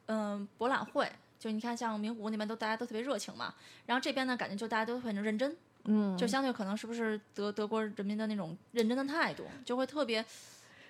[0.07, 3.53] 嗯、博览会，就你看像名古屋那边都大家都特别热情嘛，
[3.85, 10.25] 然后这边呢感觉就大家都很认真，嗯，就相对可能是不是德德国人民的那种认真的态度，就会特别。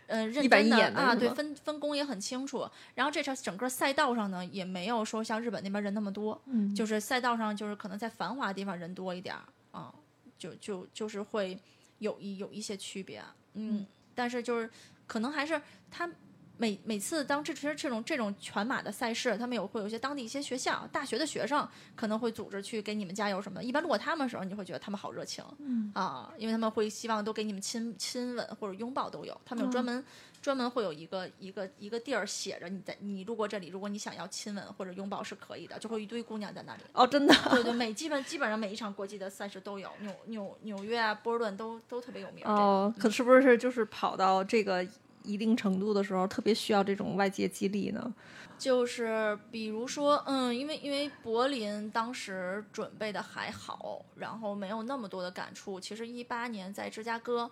[0.08, 2.68] 呃，认真的啊，对，分分工也很清楚。
[2.96, 9.94] 然后这场整个赛道上呢，也没有说像日本那边人那么多，嗯就是赛道上就是可能在繁华的地方人多一点儿啊，
[10.36, 11.56] 就就就是会
[12.00, 13.86] 有一有一些区别，嗯，
[14.16, 14.70] 但是就是
[15.08, 16.10] 可能还是他
[16.62, 23.64] 每每次当这其实这种这种全马的赛事，他们有会有一些当地一些学校、大学的学生可能会组织去给你们加油什么的。
[23.64, 30.04] 一般路过他们的时候，你会觉得他们好热情，嗯啊，因为他们会希望都给你们亲亲吻或者拥抱都有，他们有嗯专门、
[30.42, 36.82] 专门会有一个一个一个地儿写着你在你路过这里，如果你想要亲吻或者拥抱是可以的，就会一堆姑娘在那里。
[36.92, 42.52] 哦，真的，对对， 每基本基本上每一场国际的赛事都有，纽纽纽约啊、波士顿都都特别有名儿。
[42.52, 44.86] 哦，可是不是就是跑到这个
[45.30, 48.14] 一定程度的时候，特别需要这种外界激励呢？
[48.58, 55.80] 就是比如说，嗯，因为因为柏林当时准备的还好，然后没有那么多的感触。
[55.80, 57.50] 其实一八年在芝加哥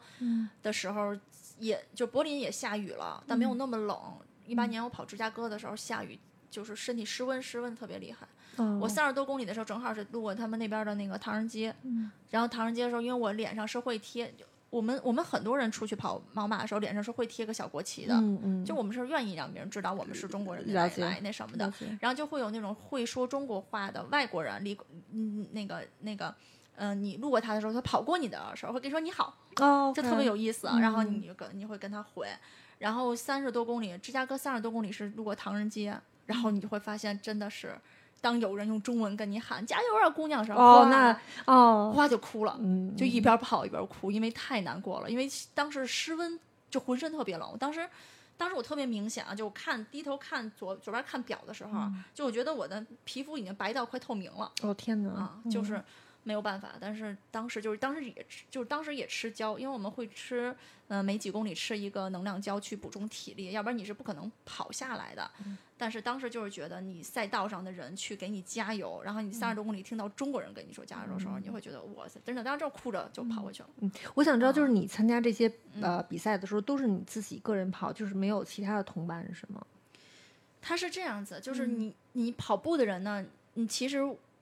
[0.62, 1.16] 的时候，
[1.60, 3.98] 也就柏林也下雨了，但没有那么冷。
[4.46, 8.28] 一八年我跑芝加哥的时候下雨，就是身体湿温，湿温特别厉害。
[8.82, 11.74] 我三十多公里的时候，正好是路过他们那边的那个唐人街，
[12.32, 14.34] 然后唐人街的时候，因为我脸上是会贴。
[14.69, 24.77] 我们我们很多人出去跑毛马的时候，脸上是会贴个小国旗的，嗯嗯，就我们是愿意让别人知道我们是中国人来来那什么的，然后就会有那种会说中国话的外国人，离
[25.12, 26.36] 嗯那个那个，
[26.75, 32.27] 嗯，你路过他的时候，他跑过你的时候会跟你说你好，哦，就特别有意思，然后你就跟你会跟他回，
[32.80, 37.73] 然后三十多公里，芝加哥三十多公里是路过唐人街，然后你就会发现真的是。
[38.19, 47.58] 当有人用中文跟你喊“加油啊，姑娘”时候，哦，那哦，哇就哭了，嗯，就一边跑一边哭，因为太难过了，因为当时失温，就浑身特别冷。
[47.60, 47.88] 当时，
[48.38, 51.80] 当时我特别明显啊，就看低头看左左边看表的时候，
[52.13, 54.51] 就我觉得我的皮肤已经白到快透明了。
[54.62, 55.10] 哦天哪！
[55.12, 55.84] 啊，就是
[56.28, 60.54] 没有办法，但是当时就是当时也吃，就是当时也吃胶，因为我们会吃，
[60.90, 65.32] 嗯，每几公里吃一个能量胶去补充体力，要不然你是不可能跑下来的。
[65.78, 73.70] 但是当时就是觉得你赛道上的人去给你加油，然后你三十多公里听到中国人跟你说加油的时候，你会觉得哇塞，真的，当时就哭着就跑回去了。
[73.80, 79.66] 嗯，我想知道，就是你参加这些呃比赛的时候，都是你自己个人跑，就是没有其他的同伴是吗？
[80.62, 84.00] 他是这样子，就是你你跑步的人呢，你其实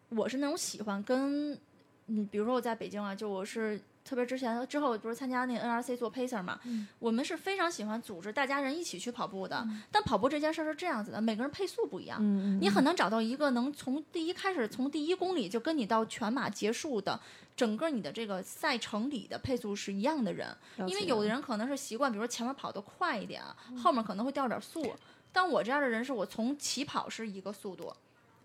[0.10, 1.60] 我是那种喜欢跟，
[2.08, 3.80] 嗯，比如说我在北京啊，就我是。
[4.08, 6.60] 特别之前之后不是参加那个 NRC 做 pacer 嘛，
[7.00, 9.68] 我们是非常喜欢组织大家人一起去跑步的。
[9.92, 12.20] 但跑步这件事是这样子的，每个人配速不一样，
[12.62, 17.20] 你很难找到一个能从第一开始从第一公里就跟你到全马结束的
[17.58, 20.56] 整个你的这个赛程里的配速是一样的人。
[20.86, 23.42] 因为有的人可能是习惯，比如说前面跑得快一点，
[23.76, 24.94] 后面可能会掉点速。
[25.34, 27.92] 但我这样的人是我从起跑是一个速度，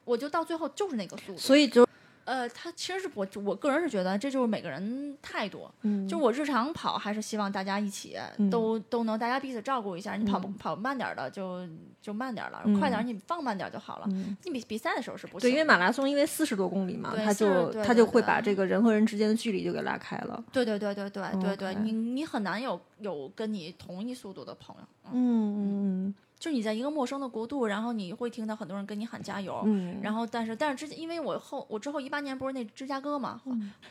[0.07, 1.39] 我就到最后就是那个速度。
[1.39, 1.87] 所以就。
[2.31, 8.17] 呃，他其实是我我个人是觉得这就是每个人态度，嗯，就我日常跑还是希望大家一起
[8.51, 11.69] 都都能大家彼此照顾一下，你跑跑慢点的就
[12.01, 14.07] 就慢点了，快点你放慢点就好了。
[14.45, 20.41] 你比比赛的时候是不对，因为马拉松因为四十多公里嘛，他就他就会把这个人和人之间的距离就给拉开了。
[20.53, 24.83] 对对对对对对对，你你很难有有跟你同一速度的朋友。
[25.13, 26.07] 嗯。
[26.07, 26.15] 嗯。
[26.41, 29.63] 就是你在一个陌生的国度，然后你会听到很多人跟你喊加油，
[30.03, 33.41] 然后但是但是之因为我后我之后一八年不是那芝加哥嘛，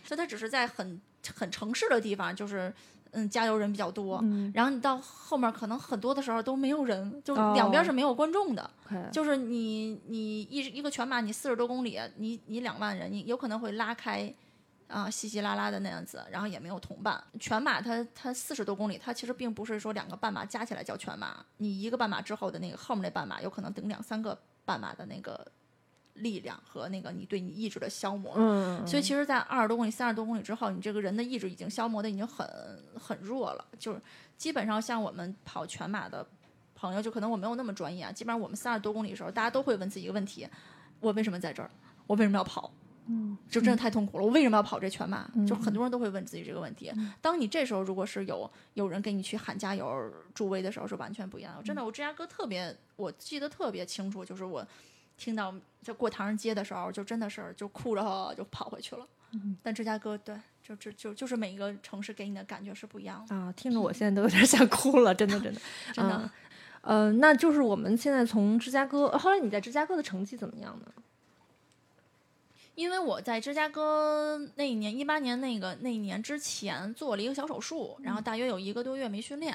[0.03, 0.99] 所以他只是在很
[1.35, 2.73] 很城市的地方，就是
[3.11, 4.19] 嗯加油人比较多，
[4.51, 8.67] 然后你到后面可能很多的时候都没有人，就两边是没有观众的，
[9.11, 14.33] 就是你你一一个全马你四十多公里，你你两万人，你有可能会拉开。
[14.89, 17.23] 啊，稀稀拉拉的那样子，然后也没有同伴。
[17.39, 21.45] 全马它它四十多公里，它其实并不是说两个半马加起来叫全马。
[21.57, 25.45] 你一个半马之后的那个后面那半马，有可能顶两三个半马的那个
[26.15, 28.33] 力量和那个你对你意志的消磨。
[28.35, 28.85] 嗯。
[28.87, 32.47] 所以其实，在二十多公里、三十多公里之后，你这个人的意志已经消磨的已经很
[32.99, 33.63] 很弱了。
[33.77, 34.01] 就是
[34.37, 36.25] 基本上像我们跑全马的
[36.73, 38.11] 朋友，就可能我没有那么专业啊。
[38.11, 40.49] 基本上我们三十多公里的时候，大家都会问自己一个问题：
[40.99, 41.69] 我为什么在这儿？
[42.07, 42.71] 我为什么要跑？
[43.11, 44.23] 嗯，就真的太痛苦了。
[44.23, 45.27] 我为什么要跑这全马？
[45.47, 46.91] 就很多人都会问自己这个问题。
[47.21, 51.63] 当你这时候如果是有有人给你去喊加油助威的时候，是完全不一样的。
[51.63, 54.65] 真的，我芝加哥特别，我记得特别清楚，就是我
[55.17, 59.07] 听到在过唐人街的时候，就真的是就哭着就跑回去了。
[59.63, 63.51] 但芝加哥对，就就就就是每一个城市给你的感觉是不一样的啊。
[63.53, 65.61] 听着我现在都有点想哭了，真的真的
[65.93, 66.31] 真的。
[66.81, 70.85] 呃，那就是我们现在从芝加哥，后来你在芝加哥的成绩怎么样呢？
[72.79, 79.53] 因为我在芝加哥那一年，一八年那个那一年之前做了一个小手术，然后大约有一个多月没训练，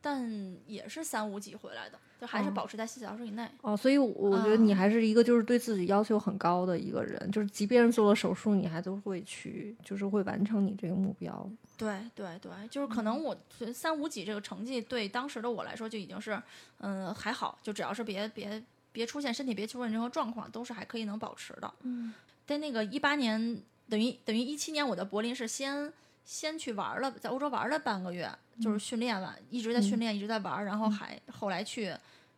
[0.00, 3.46] 但也是三五几回来的，就还是保持在四小时以内。
[3.60, 11.46] 哦，所以我觉得你还是一个就是对自己要求很高的一个人，就是即便是做了手术，你还都会去，就是会完成你这个目标。
[11.76, 13.36] 对对对，就是可能我
[13.74, 16.42] 三五几这个成绩对当时的我来说就已经是，
[16.78, 21.70] 嗯，还好，就只要是别别别出现身体别出现任何状况，都是还可以能保持的。
[21.82, 22.14] 嗯。
[22.46, 25.92] 在那个一八年，等于等于一七年，我的柏林是先
[26.24, 31.92] 先去玩了，在欧洲玩了半个月，就是训练完，一直在训练，一直在玩，然后还后来去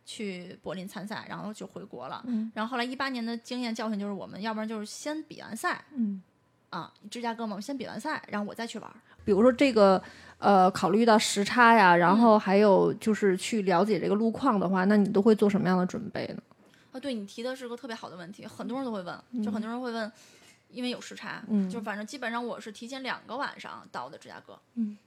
[0.05, 2.23] 去柏林参赛，然后就回国了。
[2.53, 6.21] 然后后来一八年的经验教训就是，我们要不然就是先比完赛，嗯，
[6.69, 8.91] 啊，芝加哥嘛，先比完赛，然后我再去玩。
[9.23, 10.01] 比如说这个，
[10.37, 16.41] 呃，考虑到时差呀，然后还有就是去了解这个路况的话，那你都会做什么样的准备呢？
[16.95, 20.09] 啊，对你提的是个特别好的问题，很多人都会问，就很多人会问，
[20.69, 24.97] 因为有时差，就反正基本上我是提前两个晚上到的芝加哥，嗯，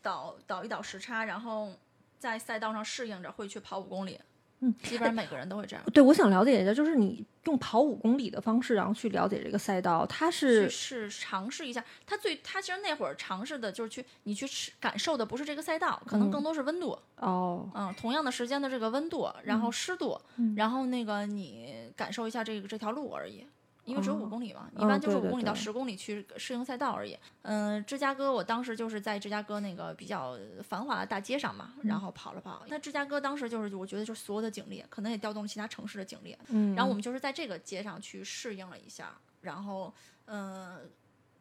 [0.00, 1.72] 倒倒一倒时差，然后
[2.20, 4.20] 在赛道上适应着会去跑五公里。
[4.60, 5.84] 嗯，基本上每个人都会这样。
[5.92, 11.84] 对，我想了解一下，就是你用跑五公里的方式，然后去了解这个赛道，它是是尝试一下。
[12.04, 16.98] 他最他其实那会儿尝试的就是去你去感受的不是这个赛道，可能更多是温度。
[17.16, 20.20] 哦，嗯，同样的时间的这个温度，然后湿度，
[20.56, 23.46] 然后那个你感受一下这个这条路而已。
[23.88, 27.16] 因为只有五公里嘛，一般就是五公里到十公里去适应赛道而已。
[27.40, 32.62] 嗯，芝加哥，我当时就是在芝加哥那个比较繁华的大街上嘛，然后跑了跑。
[32.68, 36.36] 那芝加哥当时就是，我觉得就是所有的警力，可能也调动了其他城市的警力。
[36.48, 39.92] 嗯，然后我们就是在这个街上去适应了一下，然后
[40.26, 40.90] 嗯，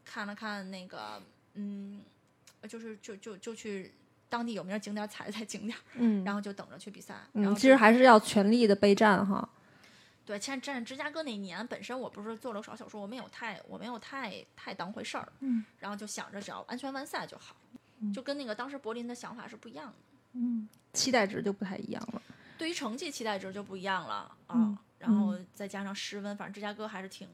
[0.06, 1.22] 看了看那个
[1.56, 2.02] 嗯，
[2.70, 3.94] 就是就就就去
[4.30, 7.16] 当地有名景点踩了踩景点，嗯，然后就等着去比赛。
[7.34, 9.50] 嗯，其实还是要全力的备战哈。
[10.28, 17.56] 对，其实站芝加哥那年本身我不是做了少小说，我没有太我没有太太当回事儿，嗯，然后就想着只要安全完赛就好，
[18.14, 19.94] 就跟那个当时柏林的想法是不一样的，
[20.34, 22.22] 嗯，期待值就不太一样了，
[22.58, 27.30] 对于成绩期待值就不一样了啊，然后再加上湿温，反正芝加哥还是挺，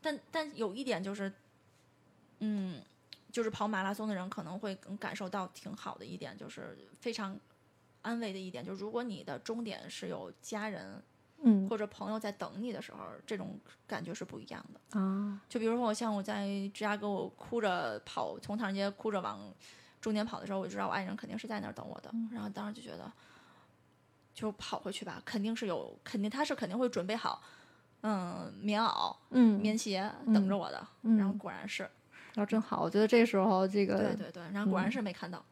[0.00, 1.32] 但但有一点就是，
[2.38, 2.80] 嗯，
[3.32, 7.36] 就是跑马拉松的人可能会感受到挺好的一点，就是非常
[8.02, 11.02] 安慰的一点，就是如果你的终点是有家人。
[11.44, 15.40] 嗯，或者朋友在等你的时候，这种感觉是不一样的啊。
[15.48, 19.40] 就比如说，我像我在芝加哥，我哭着跑从唐人街哭着往
[20.00, 22.10] 终点跑的时候，我就知道我爱人肯定是在那儿等我的。
[22.30, 23.10] 然后当时就觉得，
[24.34, 27.42] 就跑回去吧，肯定是有，肯定他是肯定会准备好，
[28.02, 30.86] 嗯，棉袄，嗯，棉鞋等着我的。
[31.02, 31.82] 然后果然是，
[32.34, 35.44] 然后真好，我觉得这时候这个，对对对，然后果然是没看到。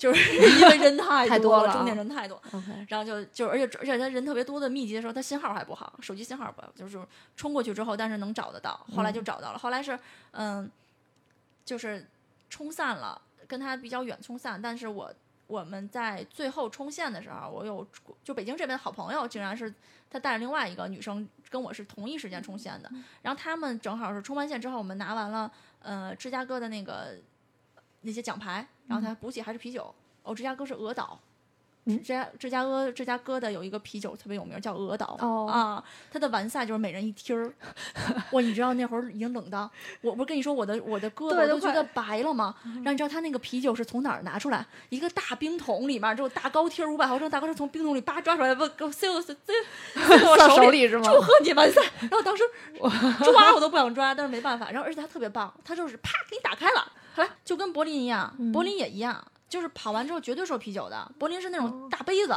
[0.00, 2.40] 就是 因为人太多了，终点人太多。
[2.88, 6.98] 然后就就而且而且他人特别多的密集的时候，他信号还不好，手机信号不好，就是
[7.36, 8.86] 冲过去之后，但是能找得到。
[8.96, 9.98] 后来就找到了，后来是
[10.30, 10.70] 嗯，
[11.66, 12.08] 就是
[12.48, 14.58] 冲散了，跟他比较远冲散。
[14.62, 15.12] 但是我
[15.46, 17.86] 我们在最后冲线的时候，我有
[18.24, 19.70] 就北京这边的好朋友，竟然是
[20.08, 22.90] 他带着另外一个女生跟我是同一时间冲线的。
[23.20, 27.18] 然后他们正好是冲完线之后，我们拿完了呃芝加哥的那个。
[28.02, 29.94] 那些奖牌，然后他补给还是啤酒。
[30.22, 31.18] 哦，芝加哥是鹅岛，
[31.86, 35.16] 芝加芝加哥芝加哥的有一个啤酒特别有名，叫鹅岛。
[35.20, 35.82] 哦啊，
[36.12, 37.50] 它的完赛就是每人一听儿。
[38.32, 39.70] 哇，你知道那会儿已经冷到，
[40.02, 42.54] 我不是跟你说我的我的胳膊都觉得白了吗？
[42.64, 44.64] 然后你知道他那个啤酒是从哪儿拿出来？
[44.90, 49.34] 一个大冰桶里面，这种大高贴五百毫升大高贴从冰桶里叭抓出来，问给我塞我 塞
[49.94, 51.04] 我手里是吗？
[51.10, 51.80] 祝贺你完赛！
[52.02, 52.42] 然后当时
[53.24, 54.70] 抓我都不想抓，但是没办法。
[54.70, 56.92] 然后而且他特别棒，他就是啪给你打开了。
[57.20, 61.10] 来，就跟柏林一样，柏林也一样，就是跑完之后绝对是有啤酒的。
[61.18, 62.34] 柏林是那种大杯子，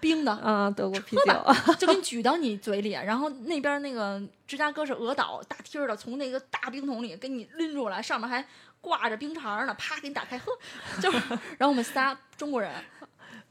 [0.00, 2.90] 冰的啊，德国啤酒， 就给你举到你嘴里。
[2.90, 8.44] 然后那边那个芝加哥是鹅岛大梯儿的，从那个大冰桶里给你拎出来，上面还
[8.80, 10.52] 挂着冰碴呢，啪给你打开喝。
[11.00, 11.18] 就是，
[11.58, 12.72] 然后我们仨中国人。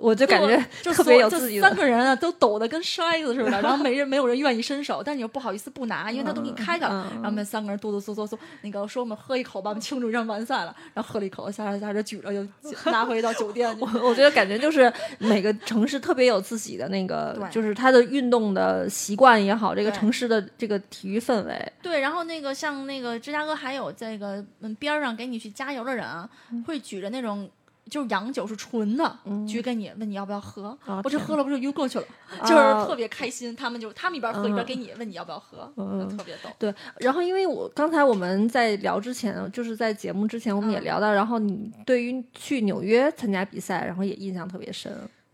[0.03, 7.09] 我就感觉就 特别有自己的三个人啊，都抖得跟筛子似的，然后没人没有人愿意伸手，但你又不好意思不拿，因为他都给你开开了。
[7.13, 10.75] 然后我们三个人哆哆嗦嗦嗦，那个说我们喝一口吧，我们庆祝一下完赛了。
[10.93, 12.45] 然后喝了一口，下着下着举着就
[12.91, 13.73] 拿回到酒店。
[13.79, 21.71] 我我觉得感觉就是每个城市特别有自己的那个，就是他的运动的习惯也好，这个城市的这个体育氛围。
[21.81, 26.29] 对，然后那个像那个芝加哥还有这个嗯边上给你去加油的人啊，
[26.67, 27.49] 会举着那种。
[27.89, 32.05] 就是洋酒是纯的，举给你，问你要不要喝，我这喝了不就晕过去了，
[32.41, 33.55] 就是特别开心。
[33.55, 35.71] 他们就他们一边喝一边给你，问你要不要喝，
[36.17, 36.49] 特别逗。
[36.57, 44.91] 对，然后因为我刚才我们在聊之前，就是在节目之前我们也聊到，然后你对于去纽约参加比赛，然后也印象特别深。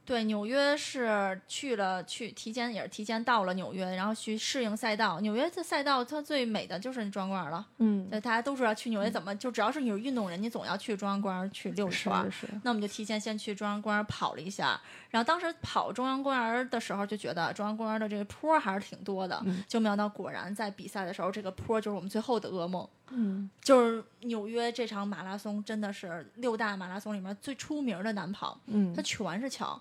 [0.10, 5.20] 对，纽约是去了，去提前也是提前到了纽约，然后去适应赛道。
[5.20, 12.12] 纽约的赛道它最美的就是中央公园了，嗯，对，大家都知道去纽约怎么，就只要是你是运动人，你总要去中央公园去溜一圈。
[12.32, 12.48] 是是。
[12.64, 14.82] 那我们就提前先去中央公园跑了一下，
[15.12, 22.90] 然后当时跑中央公园的时候就觉得中央公园的这个坡还是挺多的，就没想到果然在比赛的时候这个坡就是我们最后的噩梦。
[23.12, 29.80] 嗯，就是纽约这场马拉松真的是六大马拉松里面最出名的难跑，嗯，它全是桥。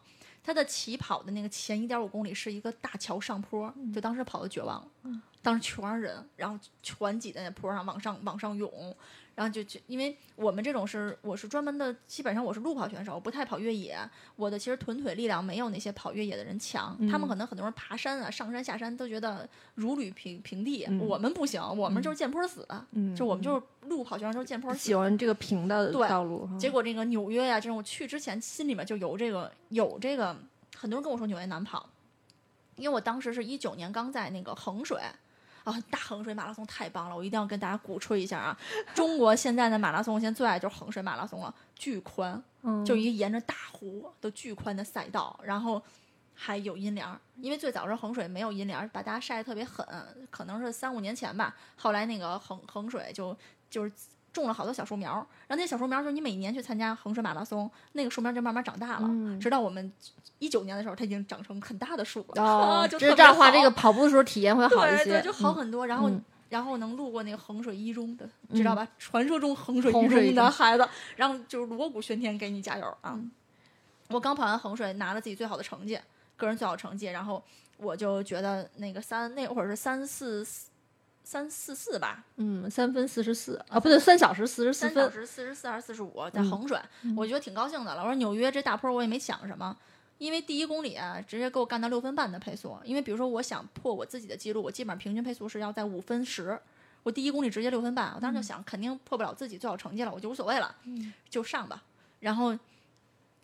[0.48, 8.96] 他的起跑的那个前一点五公里是一个大桥上坡，就当时跑的绝望了，当时全是人，然后全挤在那坡上往上往上涌。
[9.38, 13.96] 然后就就因为我们这种是我是专门的，基本上我是路跑选手，我不太跑越野。
[14.34, 16.98] 我的其实臀腿力量没有那些跑越野的人强。
[17.08, 20.84] 他们可能很多人爬山啊，上山下山都觉得如履平平地。
[20.98, 22.66] 我们不行，我们就是见坡死。
[23.16, 24.80] 就我们就是路跑选手，就是见坡死。
[24.80, 26.48] 喜欢这个平的道路。
[26.58, 30.36] 结果这个纽约呀，这种去之前心里面就有这个有这个，
[30.76, 31.88] 很多人跟我说纽约难跑，
[32.74, 34.98] 因为我当时是一九年刚在那个衡水。
[35.70, 37.16] 啊，大衡水马拉松太棒了！
[37.16, 38.58] 我一定要跟大家鼓吹一下啊！
[38.94, 45.82] 中国现在的马拉松，我现在最爱就是衡水马拉松了，巨宽，嗯就一个沿着大湖的巨宽的赛道，然后
[46.34, 47.20] 还有阴凉。
[47.36, 49.86] 因为最早时候衡水没有阴凉，把大家晒得特别狠，
[50.30, 51.54] 可能是三五年前吧。
[51.76, 53.36] 后来那个衡衡水就
[53.68, 53.92] 就是
[54.38, 59.92] 种了好多小树苗儿，然后那些小树苗儿就是你每年去参加衡水马拉松，那个树苗就慢慢长大了，嗯直到我们
[60.38, 65.86] 一九年的时候，它已经长成很大的树了，哦， 就这特别这样的话，这个跑步的时候体验会好一些，对对，就好嗯很多。
[65.86, 68.88] 然后、嗯然后能路过那个衡水一中的，知道吧？
[68.98, 73.12] 传说中衡水一中中的孩子，然后就是锣鼓喧天给你加油啊！
[73.14, 73.30] 嗯
[74.08, 76.00] 我刚跑完衡水，拿了自己最好的成绩，
[76.38, 77.44] 个人最好成绩，然后
[77.76, 80.42] 我就觉得那个三那会儿是三四
[81.30, 86.80] 三四四吧，嗯，三分四十四啊，不对，三小时四十四三小分，时四十四还是四十五，在嗯衡水，
[87.14, 88.00] 我觉得挺高兴的了。
[88.00, 89.76] 我说纽约这大坡我也没想什么，
[90.16, 92.74] 因为第一公里啊，直接给我干到六分半的配速。
[92.82, 96.58] 因为比如说我想破我自己的记录，我基本上平均配速是要在五分十，
[97.02, 100.74] 我第一公里直接六分半，我当时就想肯定破不了自己最好成绩了，我就无所谓了，
[101.28, 101.82] 就上吧。
[102.20, 102.58] 然后，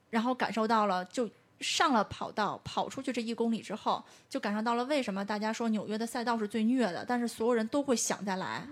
[0.09, 1.28] 然后感受到了就。
[1.61, 8.66] 上了跑道，跑出去这一公里之后，就感受到了为什么大家说纽约的赛道是最虐的，但是所有人都会想再来。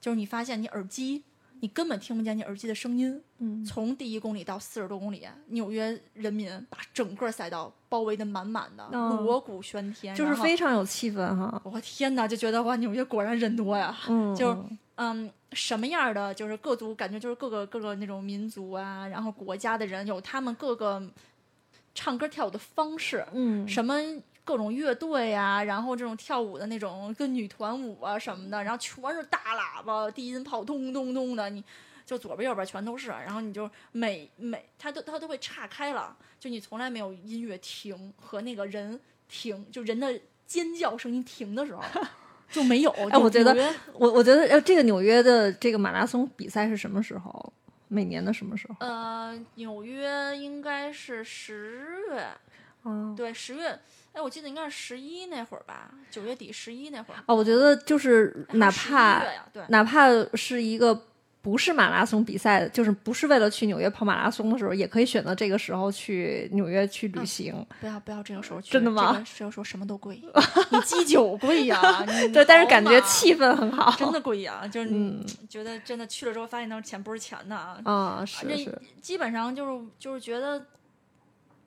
[0.00, 1.22] 就是你发现你耳机，
[1.60, 3.22] 你根本听不见你耳机的声音。
[3.38, 13.96] 嗯从第一公里到四十多公里，纽约人民把整个赛道包围的满满的，哦锣鼓喧天，就是非常有气氛哈，我天哪，就觉得哇，纽约果然人多呀。
[14.08, 14.58] 嗯， 就是
[14.96, 21.02] 嗯，什么样的就是各族，感觉就是各个各个那种民族啊，然后国家的人有他们各个
[21.94, 23.94] 唱歌跳舞的方式，嗯，什么
[24.44, 31.62] 各种乐队啊，然后这种跳舞的那种跟女团舞啊什么的，然后全是大喇叭、低音炮，咚咚咚的，你
[32.04, 41.82] 就左边右边全都是，然后你就每每他都他都会岔开了，就你从来没有音乐停和那个人停，就人的尖叫声音停的时候
[42.50, 42.90] 就没有。
[42.90, 43.54] 哎我觉得
[43.94, 47.52] 我我觉得呃，这个纽约的这个马拉松比赛是什么时候？
[47.92, 48.76] 每年的什么时候？
[48.80, 52.26] 呃，纽约应该是十月，
[52.84, 53.78] 嗯对，十月。
[54.14, 57.22] 哎，我记得应该是十一那会儿吧，九月底十一那会儿。
[57.26, 61.08] 哦，我觉得就是哪哎还是11怕哪怕是一个
[61.42, 67.52] 不是马拉松比赛，就是不是为了去纽约跑马拉松的时候，也可以选择这个时候去纽约去旅行。
[67.80, 70.22] 不要不要这个时候去，真的吗这个时候什么都贵，
[70.70, 73.90] 你鸡酒贵呀，你 对，但是感觉气氛很好。
[73.98, 74.90] 真的贵呀，就是
[75.48, 78.80] 觉得真的去了之后发现那钱不是钱呐，啊，是这是。
[79.00, 80.64] 基本上就是就是觉得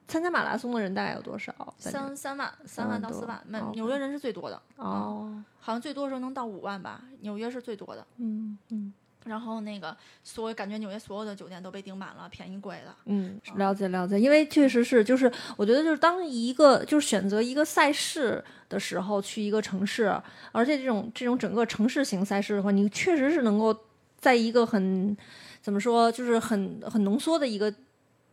[0.08, 1.52] 参加马拉松的人大概有多少？
[1.78, 8.06] 三三万三三万到四万，那哦纽约人是最多的，哦，好像最多的时候能到五万吧，纽约是最多的。
[8.16, 8.94] 嗯嗯
[9.26, 12.94] 然后那个所有感觉纽约所有的酒店都被订满了，便宜贵的。
[13.04, 20.18] 嗯，了解了解，因为确实是，就是我觉得就是当一个就是选择一个赛事的时候去一个城市，
[20.52, 23.76] 而且这种这种整个城市型赛事的话，你确实是能够
[24.18, 25.16] 在一个很
[25.60, 27.72] 怎么说，就是很很浓缩的一个。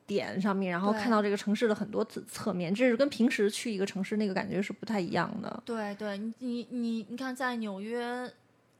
[0.05, 5.63] 点上面，然后看到这个城市的很多侧侧面，这是跟平时去一个城市那个感觉是不太一样的。
[5.65, 8.29] 对对，你你你你看，在纽约，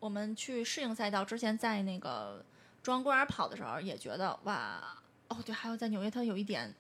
[0.03, 2.43] 我们去适应赛道之前，在那个
[2.81, 6.75] 中央公园跑的时候，也觉得哇，哦对，还有在纽约，它有一点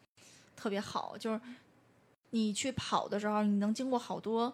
[0.57, 1.39] 特别好，就是
[2.31, 4.53] 你去跑的时候，你能经过好多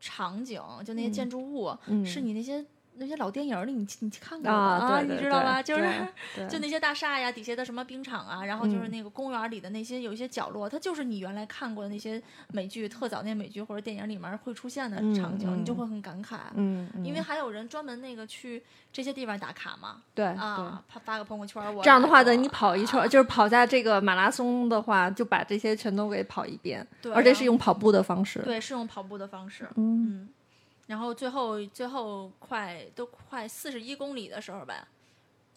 [0.00, 1.12] 场景，就那些嗯。
[1.12, 2.66] 建筑物，嗯，是你那些
[2.98, 5.62] 那些老电影里你你看过的啊，你知道吧？
[5.62, 5.88] 就是。
[6.48, 12.20] 就那些大厦呀，底下的什么冰场啊，然后就是嗯那个公园里的那些有一些角落，它就是你原来看过的那些
[12.52, 16.36] 美剧、特早那些美剧或者电影里面会出现的嗯场景，你就嗯会很感慨。
[17.04, 28.40] 因为还有人专门那个去这些地方打卡嘛，对啊，发发个朋友圈，我这样的话，等你跑一圈儿，就是跑下这个马拉松的话，就把这些全都给跑一遍，对，而且是用跑步的方式。
[28.40, 30.28] 对，是用跑步的方式，嗯，嗯，
[30.88, 34.88] 然后最后最后快都快四十一公里的时候吧，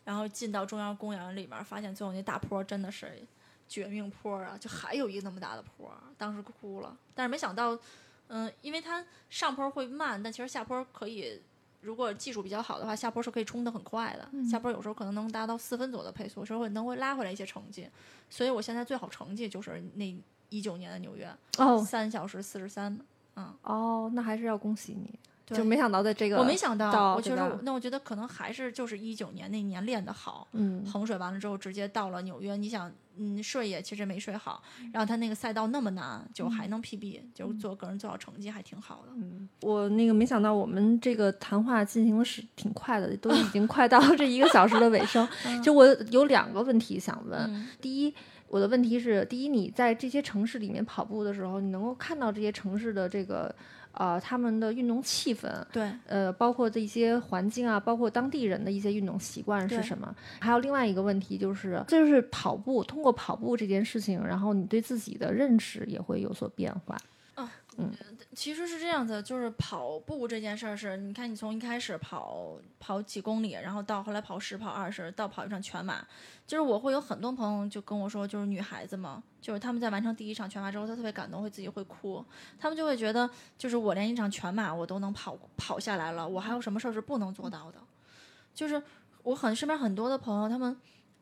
[0.04, 3.26] 然后进到中央公园里面，发现最后那大坡真的是
[3.70, 4.58] 绝命坡啊！
[4.60, 6.98] 就还有一个那么大的坡，当时哭了。
[7.16, 7.80] 但是没想到，
[8.28, 11.42] 嗯、因为它上坡会慢，但其实下坡可以，
[11.80, 14.30] 如果技术比较好的话，下坡是可以冲得很快的。
[14.46, 17.90] 下坡有时候可能能达到四分左右的配速，有时候会能会拉回来一些成绩。
[18.30, 20.14] 所以我现在最好成绩就是那
[20.50, 23.00] 一九年的纽约，哦三小时四十三。
[23.36, 34.62] 嗯，哦，那还是要恭喜你，就没想到在这个我没想到，我觉得那我觉得可能还是就是一九年那年练的好，嗯衡水完了之后直接到了纽约，你想，嗯，睡也其实没睡好，
[34.94, 39.14] 然后他那个赛道那么难，就还能 PB，、就做个人最好成绩还挺好的。
[39.16, 45.28] 嗯，我那个没想到我们这个谈话进行的是挺快的，都已经快到这一个小时的尾声。
[45.64, 48.14] 就我有两个问题想问，嗯第一。
[48.52, 53.56] 我的问题是，第一，你在这些城市里面跑步的时候，你能够看到这些城市的这个
[53.94, 60.14] 呃他们的运动气氛，对，呃，包括这一些环境啊，包括当地人的一些运动习惯是什么？
[60.42, 66.98] 还有另外一个问题就是，这就是跑步，通过跑步这件事情，然后你对自己的认识也会有所变化。
[67.78, 67.92] 嗯。
[68.34, 76.06] 其实是这样子，就是跑步这件事儿是，你看你从一开始跑跑几公里，然后到后来跑十、跑二十，到跑一场全马，
[76.48, 82.24] 就是我会有很多朋友就跟我说，就是女孩子嘛，就是她们在完成第一场全马之后，她特别感动，会自己会哭，
[82.58, 87.78] 她们就会觉得，就是我连一场全马我都能跑跑下来了，我还有什么事儿是不能做到的？
[88.54, 88.82] 就是
[89.24, 90.78] 我很身边很多的朋友，他们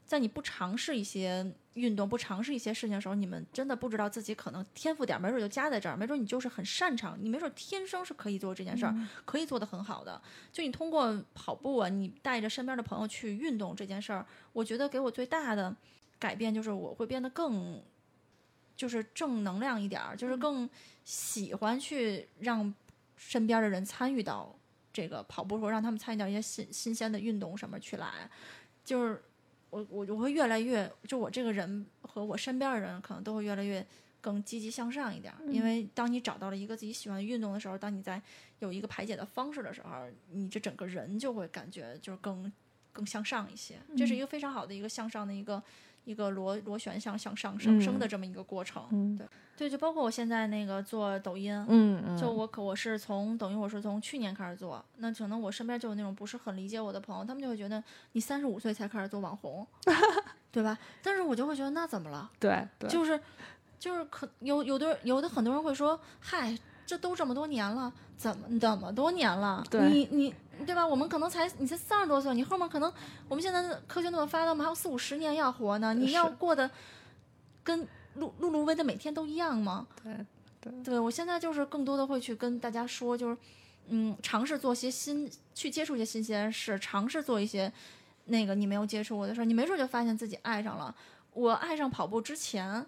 [0.05, 8.93] 在你不尝试一些运动、不尝试一些事情的时候，你们真的不知道自己可能天赋点儿，没准儿就加在这儿，没准儿你就是很擅长，你没准儿天生是可以做这件事儿，
[9.25, 10.21] 可以做得很好的。
[10.51, 15.75] 就你通过跑步啊，你带着身边的朋友去运动这件事儿，我觉得给我最大的
[16.19, 17.81] 改变就是我会变得更。
[18.79, 20.69] 就是正能量一点儿，就是更
[21.03, 22.73] 喜欢去让
[23.17, 24.55] 身边的人参与到
[24.93, 28.29] 这个跑步，或让他们参与到一些新新鲜的运动什么去来，
[28.85, 29.21] 就是
[29.69, 33.85] 我我我会越来越，就我这个人和我身边的人可能都会越来越
[34.21, 38.21] 更积极向上一点儿，因为当你找到了一个自己喜欢运动的时候，当你在
[38.59, 39.89] 有一个排解的方式的时候，
[40.31, 42.51] 你这整个人就会感觉就是更
[42.91, 45.61] 更向上一些，这是一个非常好的一个向上的一个。
[46.05, 49.27] 一个螺螺旋向向上上升的这么一个过程，嗯对
[49.57, 57.83] 对，就包括我现在那个做抖音，嗯嗯，就我可我是从抖音我是从去年开始做，那可能我身边就有那种不是很理解我的朋友，他们就会觉得
[58.13, 59.67] 你三十五岁才开始做网红，
[60.51, 60.77] 对吧？
[61.03, 62.31] 但是我就会觉得那怎么了？
[62.39, 63.19] 对对，就是
[63.77, 66.57] 就是可有有的有的很多人会说，嗨，
[66.89, 69.63] 这都这么多年了，怎么怎么多年了？
[69.69, 70.33] 对你你
[70.65, 70.87] 对吧？
[70.87, 72.91] 我们可能才你才三十多岁，你后面可能
[73.27, 76.67] 我们现在科学那么发达，我们还有四五十年要活呢，你要过得
[77.63, 77.81] 跟
[78.17, 79.85] 碌碌碌威的每天都一样吗？
[80.03, 80.25] 对
[80.59, 83.37] 对对我现在就是更多的会去跟大家说，就是
[83.89, 87.71] 嗯，尝试做些新，去接触一些新鲜事，尝试做一些
[88.25, 90.95] 那个你没有接触过的事儿，你没准就发现自己爱上了。
[91.33, 92.83] 我爱上跑步之前，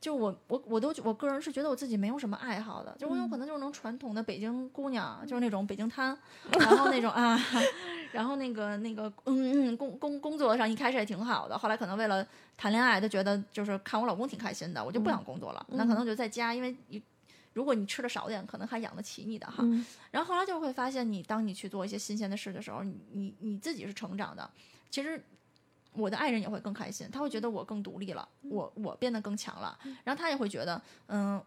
[0.00, 6.16] 就我我我都我个人是觉得我自己没有什么爱好的，就我有可能就是那种传统的北京姑娘，就是那种北京摊，
[6.52, 7.38] 然后那种啊，
[8.12, 12.24] 然后那个那个嗯嗯工工工作上一开始也挺好的，后来可能为了
[12.56, 17.02] 谈恋爱，就觉得就是看我老公挺开心的，我就不想工作了，那可能就在家，因为你
[17.54, 19.56] 如果你吃的少点，可能还养得起你的哈。
[19.60, 19.84] 嗯。
[20.10, 24.48] 然后后来就会发现你，当你去做一些新鲜的事的时候，你你你自己是成长的。
[24.90, 25.20] 其实
[25.96, 31.42] 我的爱人也会更开心，他会觉得我更独立了，我我变得更强了，然后他也会觉得，嗯。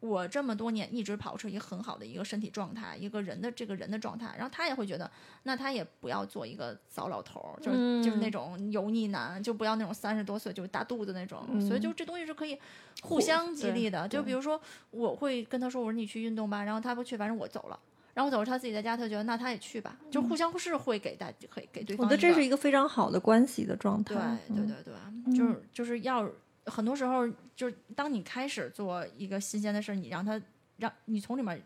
[0.00, 5.10] 我这么多年一直保持一个很好的一个身体状态，一个人的这个人的状态，然后他也会觉得，
[5.44, 11.58] 那他也不要做一个糟老头儿，就是、就是那种油腻男，就不要那种三十多岁就是大肚子那种。
[11.58, 12.60] 所以就这东西是可以
[13.00, 14.06] 互相激励的。
[14.06, 17.80] 就比如说，我会跟他说，我说你去运动吧，然后他不去，反正我走了。
[18.14, 22.06] 然后走了，他自己在家，他觉得那他也去吧，就互相是会给大可以给对方。
[22.06, 24.14] 我觉得这是一个非常好的关系的状态。
[24.48, 26.30] 对对对对，就是就是要
[26.66, 30.40] 很多时候就是当你开始做一个新鲜的事儿，你让他
[30.76, 31.60] 让你从里面，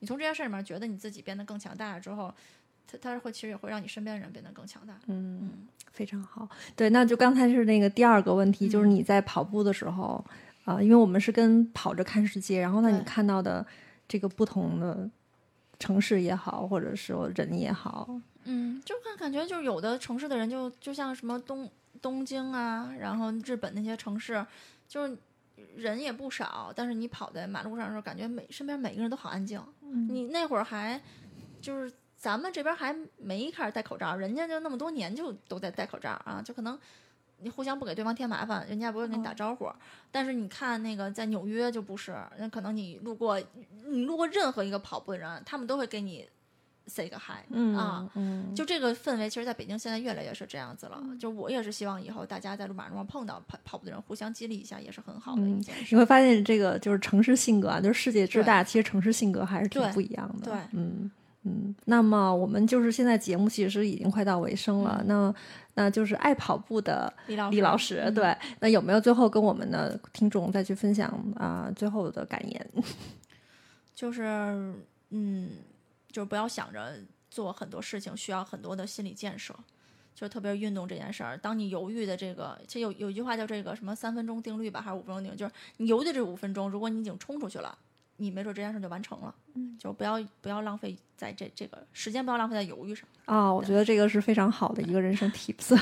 [0.00, 2.32] 你从这件事儿里面觉得你自己变得更强大了之后，
[2.86, 4.94] 他他会其实也会让你身边的人变得更强大。
[5.06, 6.46] 嗯，非常好。
[6.76, 10.22] 对，那就刚才是那个第二个问题，就是嗯你在跑步的时候，
[10.64, 13.66] 啊、因为我们是跟跑着看世界，然后呢，你看到的
[14.06, 15.08] 这个不同的
[15.80, 18.08] 城市也好，或者说人也好，
[18.44, 21.68] 嗯，就看感觉就是有的城市的人就就像什么东
[22.00, 24.46] 东京啊，然后日本那些城市，
[24.86, 25.16] 就是
[25.74, 29.60] 人也不少，但是你跑在马路上的时候，感觉每身边每个人都好安静。
[29.80, 31.00] 你那会儿还
[31.60, 36.78] 就是咱们这边还没开始戴口罩，人家就那么多年就都在戴口罩啊，就可能。
[37.42, 39.68] 你互相不给对方添麻烦，人家不会跟你打招呼。
[40.10, 43.40] 但是你看那个在纽约就不是，那可能你路过，
[43.86, 46.28] 你路过任何一个跑步的人，他们都会给你
[46.86, 51.00] say 个 hi，嗯啊，嗯，就这个氛围，其实在北京现在越来越是这样子了。
[51.20, 55.94] 就我也是希望以后大家在路马路上碰到跑跑步的人，互相激励一下，也是很好的一件事。
[55.94, 60.50] 你会发现这个就是城市性格啊，就是世界之大，其实城市性格还是挺不一样的。
[60.50, 61.10] 对嗯
[61.44, 61.74] 嗯。
[61.84, 65.32] 那么我们就是现在节目其实已经快到尾声了，那
[65.80, 72.70] 那就是爱跑步的李老师，李老师，嗯对，那有没有最后跟我们的听众再去分享啊、最后的感言？
[73.94, 74.74] 就是
[75.08, 75.52] 嗯，
[76.12, 76.92] 就是不要想着
[77.30, 79.54] 做很多事情需要很多的心理建设。
[80.14, 87.78] 就特别是运动这件事儿，当你犹豫的这个，其实有有一句话叫这个什么三分钟定律吧，还是五分钟定律，就是你犹豫的这五分钟，如果你已经冲出去了，
[88.20, 89.34] 你没准这件事就完成了。
[89.54, 93.08] 嗯，就不要不要浪费在这这个时间，不要浪费在犹豫上。
[93.24, 95.76] 啊、我觉得这个是非常好的一个人生 tips。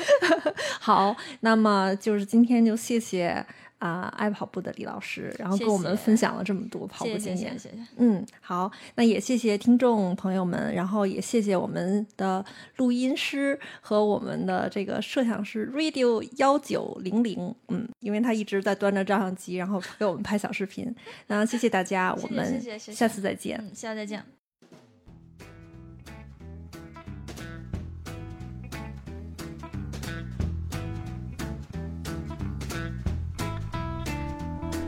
[0.80, 3.44] 好，那么就是今天就谢谢
[3.78, 7.52] 啊、爱跑步的李老师，然后跟我们分享了这么多跑步经验。
[7.52, 7.82] 谢谢谢谢。
[7.96, 12.44] 嗯，好，那也谢谢听众朋友们，然后也谢谢我们的
[12.76, 20.94] 录音师和我们的这个摄像师 Radio 幺九零零，嗯，因为他一直在端着照相机，然后给我们拍小视频。
[21.28, 23.58] 那谢谢大家，我们下次再见。
[23.62, 24.37] 嗯，下次再见。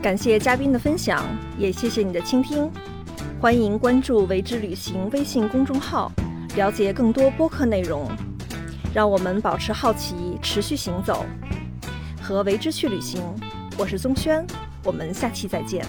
[0.01, 1.23] 感谢嘉宾的分享，
[1.59, 2.67] 也谢谢你的倾听。
[3.39, 6.11] 欢迎关注“为之旅行”微信公众号，
[6.55, 8.09] 了解更多播客内容。
[8.95, 11.23] 让我们保持好奇，持续行走，
[12.19, 13.21] 和为之去旅行。
[13.77, 14.43] 我是宗轩，
[14.83, 15.85] 我们下期再见。